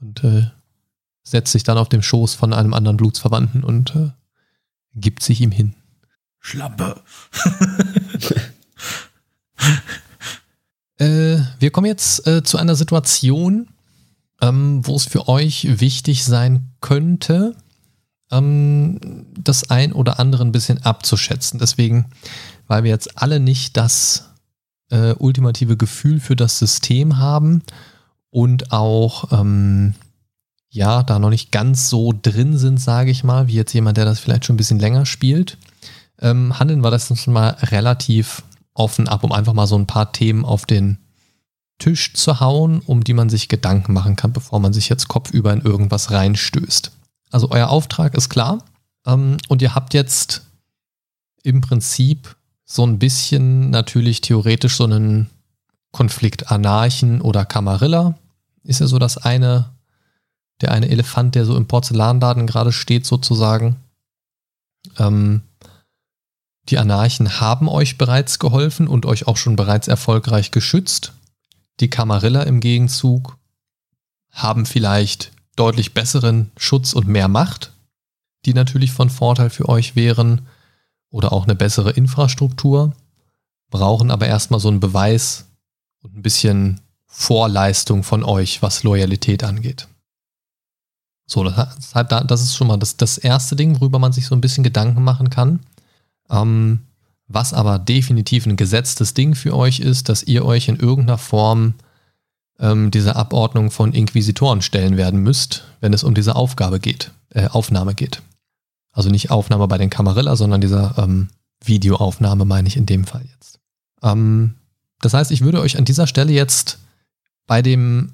[0.00, 0.50] und äh,
[1.22, 4.10] setzt sich dann auf dem Schoß von einem anderen Blutsverwandten und äh,
[4.94, 5.74] gibt sich ihm hin.
[6.38, 7.00] Schlampe.
[10.96, 13.68] Äh, wir kommen jetzt äh, zu einer Situation,
[14.40, 17.56] ähm, wo es für euch wichtig sein könnte,
[18.30, 21.58] ähm, das ein oder andere ein bisschen abzuschätzen.
[21.58, 22.10] Deswegen,
[22.68, 24.30] weil wir jetzt alle nicht das
[24.90, 27.62] äh, ultimative Gefühl für das System haben
[28.34, 29.94] und auch ähm,
[30.68, 34.06] ja, da noch nicht ganz so drin sind, sage ich mal, wie jetzt jemand, der
[34.06, 35.56] das vielleicht schon ein bisschen länger spielt,
[36.18, 38.42] ähm, handeln wir das schon mal relativ
[38.74, 40.98] offen ab, um einfach mal so ein paar Themen auf den
[41.78, 45.52] Tisch zu hauen, um die man sich Gedanken machen kann, bevor man sich jetzt kopfüber
[45.52, 46.90] in irgendwas reinstößt.
[47.30, 48.64] Also euer Auftrag ist klar
[49.06, 50.42] ähm, und ihr habt jetzt
[51.44, 55.30] im Prinzip so ein bisschen natürlich theoretisch so einen
[55.92, 58.18] Konflikt Anarchen oder Kamarilla.
[58.64, 59.70] Ist ja so das eine,
[60.60, 63.76] der eine Elefant, der so im Porzellanladen gerade steht sozusagen.
[64.98, 65.42] Ähm,
[66.68, 71.12] die Anarchen haben euch bereits geholfen und euch auch schon bereits erfolgreich geschützt.
[71.80, 73.36] Die Kamarilla im Gegenzug
[74.30, 77.72] haben vielleicht deutlich besseren Schutz und mehr Macht,
[78.46, 80.46] die natürlich von Vorteil für euch wären,
[81.14, 82.92] oder auch eine bessere Infrastruktur,
[83.70, 85.46] brauchen aber erstmal so einen Beweis
[86.02, 86.80] und ein bisschen
[87.16, 89.86] Vorleistung von euch, was Loyalität angeht.
[91.26, 94.64] So, das, ist schon mal das, das erste Ding, worüber man sich so ein bisschen
[94.64, 95.60] Gedanken machen kann.
[96.28, 96.80] Ähm,
[97.28, 101.74] was aber definitiv ein gesetztes Ding für euch ist, dass ihr euch in irgendeiner Form
[102.58, 107.46] ähm, dieser Abordnung von Inquisitoren stellen werden müsst, wenn es um diese Aufgabe geht, äh,
[107.46, 108.22] Aufnahme geht.
[108.90, 111.28] Also nicht Aufnahme bei den Kamarilla, sondern dieser ähm,
[111.64, 113.60] Videoaufnahme meine ich in dem Fall jetzt.
[114.02, 114.54] Ähm,
[115.00, 116.78] das heißt, ich würde euch an dieser Stelle jetzt
[117.46, 118.12] bei dem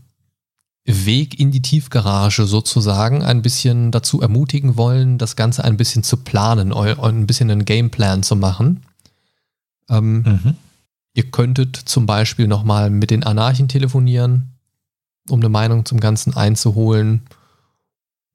[0.84, 6.16] Weg in die Tiefgarage sozusagen ein bisschen dazu ermutigen wollen, das Ganze ein bisschen zu
[6.18, 8.82] planen, ein bisschen einen Gameplan zu machen.
[9.88, 10.54] Ähm, mhm.
[11.14, 14.50] Ihr könntet zum Beispiel nochmal mit den Anarchen telefonieren,
[15.28, 17.22] um eine Meinung zum Ganzen einzuholen.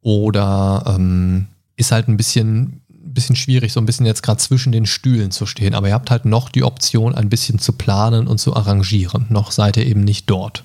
[0.02, 4.86] Oder ähm, ist halt ein bisschen, bisschen schwierig, so ein bisschen jetzt gerade zwischen den
[4.86, 5.74] Stühlen zu stehen.
[5.74, 9.26] Aber ihr habt halt noch die Option, ein bisschen zu planen und zu arrangieren.
[9.30, 10.64] Noch seid ihr eben nicht dort.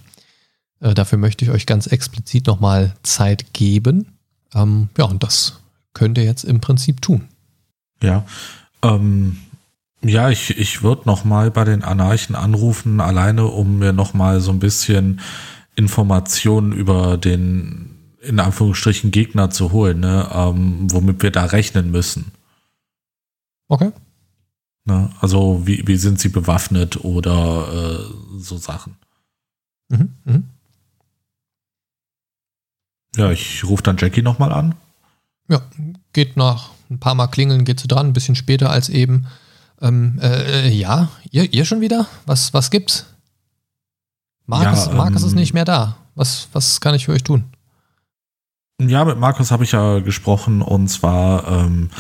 [0.80, 4.18] Äh, dafür möchte ich euch ganz explizit nochmal Zeit geben.
[4.54, 5.60] Ähm, ja, und das
[5.94, 7.28] könnt ihr jetzt im Prinzip tun.
[8.02, 8.24] Ja,
[8.82, 9.38] ähm,
[10.02, 14.58] ja, ich, ich würde nochmal bei den Anarchen anrufen, alleine um mir nochmal so ein
[14.58, 15.20] bisschen
[15.76, 22.32] Informationen über den, in Anführungsstrichen, Gegner zu holen, ne, ähm, womit wir da rechnen müssen.
[23.68, 23.92] Okay.
[24.86, 27.68] Ne, also wie, wie sind sie bewaffnet oder
[28.00, 28.96] äh, so Sachen.
[29.90, 30.42] Mhm, mh.
[33.16, 34.74] Ja, ich rufe dann Jackie nochmal an.
[35.48, 35.62] Ja,
[36.12, 39.26] geht nach ein paar Mal klingeln, geht sie dran, ein bisschen später als eben.
[39.80, 42.06] Ähm, äh, ja, ihr, ihr schon wieder?
[42.26, 43.06] Was, was gibt's?
[44.46, 45.96] Markus, ja, Markus ähm, ist nicht mehr da.
[46.14, 47.44] Was, was kann ich für euch tun?
[48.80, 51.90] Ja, mit Markus habe ich ja gesprochen und zwar, ähm,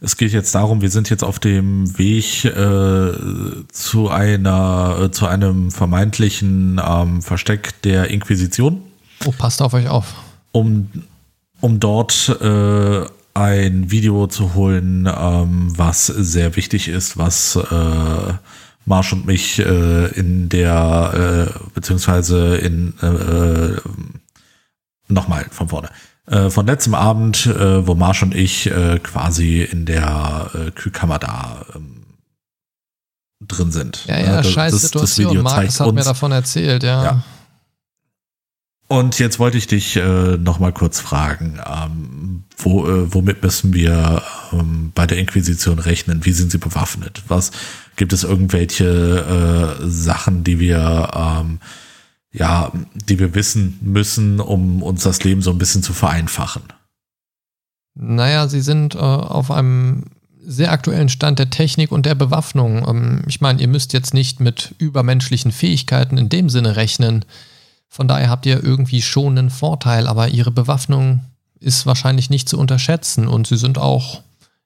[0.00, 5.26] es geht jetzt darum, wir sind jetzt auf dem Weg äh, zu einer, äh, zu
[5.26, 8.82] einem vermeintlichen ähm, Versteck der Inquisition.
[9.24, 10.14] Oh, passt auf euch auf.
[10.56, 10.88] Um,
[11.60, 13.04] um dort äh,
[13.34, 18.32] ein Video zu holen, ähm, was sehr wichtig ist, was äh,
[18.86, 23.76] Marsch und mich äh, in der, äh, beziehungsweise in, äh, äh
[25.08, 25.90] nochmal von vorne.
[26.26, 28.70] Äh, von letztem Abend, äh, wo Marsch und ich
[29.02, 32.04] quasi in der Kühlkammer da ähm,
[33.46, 34.06] drin sind.
[34.06, 35.02] Ja, ja, das, scheiß Situation.
[35.02, 37.04] Das Video Markus hat uns, mir davon erzählt, ja.
[37.04, 37.22] ja.
[38.88, 43.74] Und jetzt wollte ich dich äh, noch mal kurz fragen, ähm, wo, äh, womit müssen
[43.74, 44.22] wir
[44.52, 46.24] ähm, bei der Inquisition rechnen?
[46.24, 47.24] Wie sind sie bewaffnet?
[47.26, 47.50] Was
[47.96, 51.58] gibt es irgendwelche äh, Sachen, die wir ähm,
[52.36, 56.62] ja, die wir wissen müssen, um uns das Leben so ein bisschen zu vereinfachen?
[57.94, 60.04] Naja, sie sind äh, auf einem
[60.44, 62.86] sehr aktuellen Stand der Technik und der Bewaffnung.
[62.86, 67.24] Ähm, ich meine, ihr müsst jetzt nicht mit übermenschlichen Fähigkeiten in dem Sinne rechnen.
[67.88, 71.20] Von daher habt ihr irgendwie schon einen Vorteil, aber ihre Bewaffnung
[71.60, 74.22] ist wahrscheinlich nicht zu unterschätzen und sie sind auch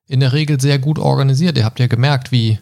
[0.07, 1.57] in der Regel sehr gut organisiert.
[1.57, 2.59] Ihr habt ja gemerkt, wie,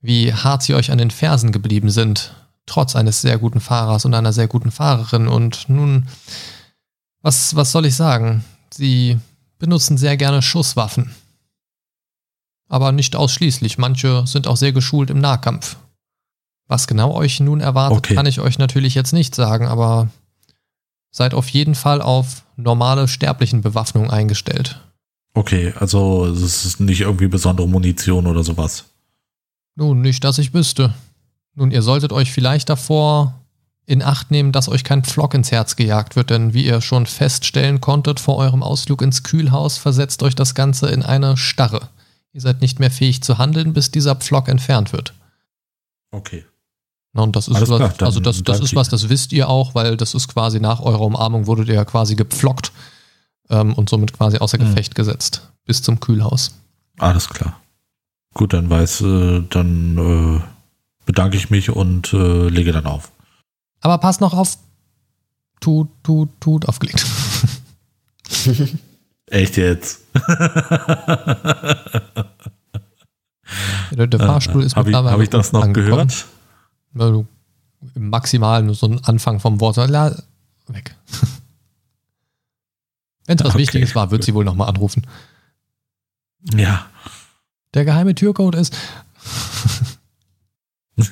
[0.00, 2.34] wie hart sie euch an den Fersen geblieben sind,
[2.66, 5.26] trotz eines sehr guten Fahrers und einer sehr guten Fahrerin.
[5.26, 6.06] Und nun,
[7.20, 8.44] was, was soll ich sagen?
[8.72, 9.18] Sie
[9.58, 11.14] benutzen sehr gerne Schusswaffen.
[12.68, 13.78] Aber nicht ausschließlich.
[13.78, 15.76] Manche sind auch sehr geschult im Nahkampf.
[16.68, 18.14] Was genau euch nun erwartet, okay.
[18.14, 20.10] kann ich euch natürlich jetzt nicht sagen, aber
[21.10, 24.80] seid auf jeden Fall auf normale sterblichen Bewaffnung eingestellt.
[25.34, 28.84] Okay, also es ist nicht irgendwie besondere Munition oder sowas.
[29.76, 30.92] Nun, nicht, dass ich wüsste.
[31.54, 33.34] Nun, ihr solltet euch vielleicht davor
[33.86, 37.06] in Acht nehmen, dass euch kein Pflock ins Herz gejagt wird, denn wie ihr schon
[37.06, 41.88] feststellen konntet vor eurem Ausflug ins Kühlhaus, versetzt euch das Ganze in eine Starre.
[42.32, 45.14] Ihr seid nicht mehr fähig zu handeln, bis dieser Pflock entfernt wird.
[46.10, 46.44] Okay.
[47.18, 50.14] Und das ist was, also das, das ist was, das wisst ihr auch, weil das
[50.14, 52.72] ist quasi nach eurer Umarmung wurdet ihr ja quasi gepflockt.
[53.50, 54.66] ähm, und somit quasi außer Mhm.
[54.74, 56.52] Gefecht gesetzt bis zum Kühlhaus.
[56.98, 57.58] Alles klar.
[58.34, 60.40] Gut, dann weiß, äh, dann äh,
[61.06, 63.10] bedanke ich mich und äh, lege dann auf.
[63.80, 64.58] Aber pass noch auf.
[65.60, 67.04] Tut, tut, tut, aufgelegt.
[69.26, 70.00] Echt jetzt?
[73.90, 75.90] Der, der Fahrstuhl ist Habe ich, mittlerweile hab ich das noch angekommen.
[76.08, 76.26] gehört?
[76.94, 77.26] Du-
[77.94, 79.76] Maximal nur so ein Anfang vom Wort.
[79.76, 80.16] La,
[80.68, 80.94] weg.
[83.26, 84.26] Wenn es was Okay, Wichtiges war, wird gut.
[84.26, 85.06] sie wohl nochmal anrufen.
[86.54, 86.86] Ja.
[87.74, 88.76] Der geheime Türcode ist.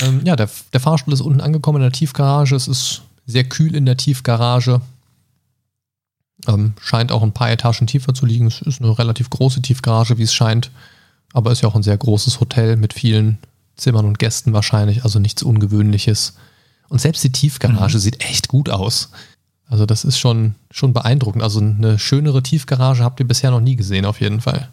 [0.00, 2.54] ähm, ja, der, der Fahrstuhl ist unten angekommen in der Tiefgarage.
[2.56, 4.80] Es ist sehr kühl in der Tiefgarage.
[6.46, 8.46] Ähm, scheint auch ein paar Etagen tiefer zu liegen.
[8.46, 10.70] Es ist eine relativ große Tiefgarage, wie es scheint.
[11.32, 13.38] Aber ist ja auch ein sehr großes Hotel mit vielen
[13.76, 15.04] Zimmern und Gästen wahrscheinlich.
[15.04, 16.34] Also nichts Ungewöhnliches.
[16.88, 19.10] Und selbst die Tiefgarage sieht echt gut aus.
[19.66, 21.42] Also das ist schon, schon beeindruckend.
[21.42, 24.68] Also eine schönere Tiefgarage habt ihr bisher noch nie gesehen, auf jeden Fall.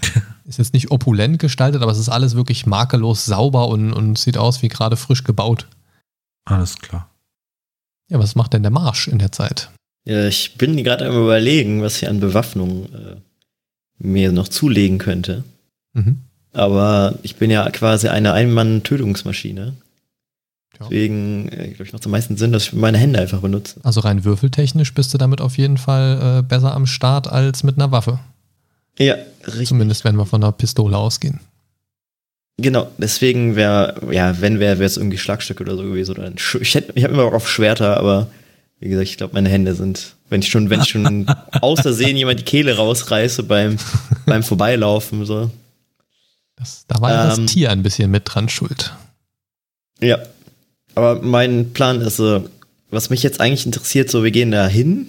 [0.44, 4.36] Ist jetzt nicht opulent gestaltet, aber es ist alles wirklich makellos sauber und, und sieht
[4.36, 5.66] aus wie gerade frisch gebaut.
[6.44, 7.08] Alles klar.
[8.10, 9.70] Ja, was macht denn der Marsch in der Zeit?
[10.04, 13.16] Ja, ich bin gerade am überlegen, was ich an Bewaffnung äh,
[13.98, 15.44] mir noch zulegen könnte.
[15.94, 16.24] Mhm.
[16.54, 19.74] Aber ich bin ja quasi eine Einmann-Tötungsmaschine.
[20.80, 23.80] Deswegen, äh, glaube ich, macht es am meisten Sinn, dass ich meine Hände einfach benutze.
[23.82, 27.76] Also rein würfeltechnisch bist du damit auf jeden Fall äh, besser am Start als mit
[27.76, 28.18] einer Waffe.
[28.98, 29.68] Ja, richtig.
[29.68, 31.40] Zumindest wenn wir von einer Pistole ausgehen.
[32.56, 36.12] Genau, deswegen wäre, ja, wenn wäre, wäre es irgendwie Schlagstücke oder so gewesen.
[36.12, 38.28] Oder ein Sch ich hätte, ich habe immer Bock auf Schwerter, aber
[38.78, 41.26] wie gesagt, ich glaube, meine Hände sind, wenn ich schon, wenn ich schon
[41.60, 43.76] aus Versehen jemand die Kehle rausreiße beim,
[44.26, 45.50] beim Vorbeilaufen, so.
[46.56, 47.44] Das, da war ja Ähm.
[47.44, 48.94] das Tier ein bisschen mit dran schuld.
[50.00, 50.18] Ja.
[50.94, 52.48] Aber mein Plan ist so,
[52.90, 55.08] was mich jetzt eigentlich interessiert, so, wir gehen da hin.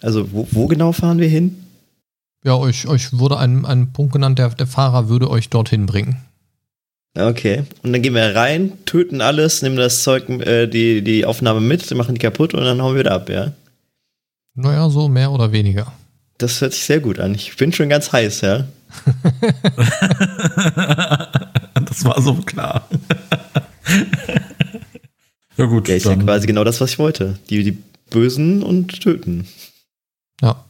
[0.00, 1.64] Also, wo, wo genau fahren wir hin?
[2.44, 6.16] Ja, euch, euch wurde ein, ein Punkt genannt, der, der Fahrer würde euch dorthin bringen.
[7.18, 7.64] Okay.
[7.82, 11.92] Und dann gehen wir rein, töten alles, nehmen das Zeug, äh, die, die Aufnahme mit,
[11.94, 13.52] machen die kaputt und dann hauen wir wieder ab, ja.
[14.54, 15.92] Naja, so mehr oder weniger.
[16.38, 17.34] Das hört sich sehr gut an.
[17.34, 18.66] Ich bin schon ganz heiß, ja.
[21.74, 22.88] Das war so klar.
[25.56, 27.38] ja gut, Ja, ist ja quasi genau das, was ich wollte.
[27.50, 27.78] Die, die
[28.10, 29.46] Bösen und töten.
[30.40, 30.64] Ja,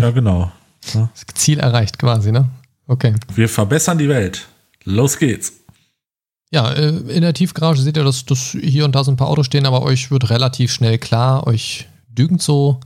[0.00, 0.52] ja genau.
[0.94, 1.10] Ja.
[1.34, 2.50] Ziel erreicht quasi, ne?
[2.88, 3.14] Okay.
[3.36, 4.48] Wir verbessern die Welt.
[4.82, 5.52] Los geht's.
[6.50, 9.28] Ja, äh, in der Tiefgarage seht ihr, dass, dass hier und da so ein paar
[9.28, 12.80] Autos stehen, aber euch wird relativ schnell klar, euch dünkt so,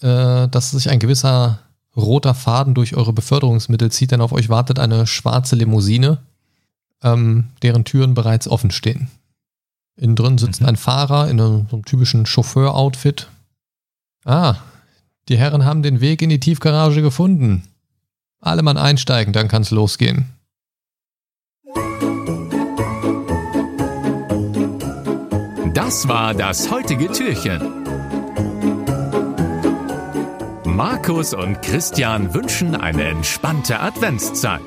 [0.00, 1.60] äh, dass sich ein gewisser
[1.98, 6.18] roter Faden durch eure Beförderungsmittel zieht, denn auf euch wartet eine schwarze Limousine,
[7.02, 9.08] ähm, deren Türen bereits offen stehen.
[9.96, 10.68] Innen drin sitzt Mhm.
[10.68, 13.28] ein Fahrer in einem, so einem typischen Chauffeur-Outfit.
[14.24, 14.56] Ah,
[15.28, 17.64] die Herren haben den Weg in die Tiefgarage gefunden.
[18.40, 20.26] Alle Mann einsteigen, dann kann's losgehen.
[25.74, 27.60] Das war das heutige Türchen.
[30.78, 34.62] Markus und Christian wünschen eine entspannte Adventszeit.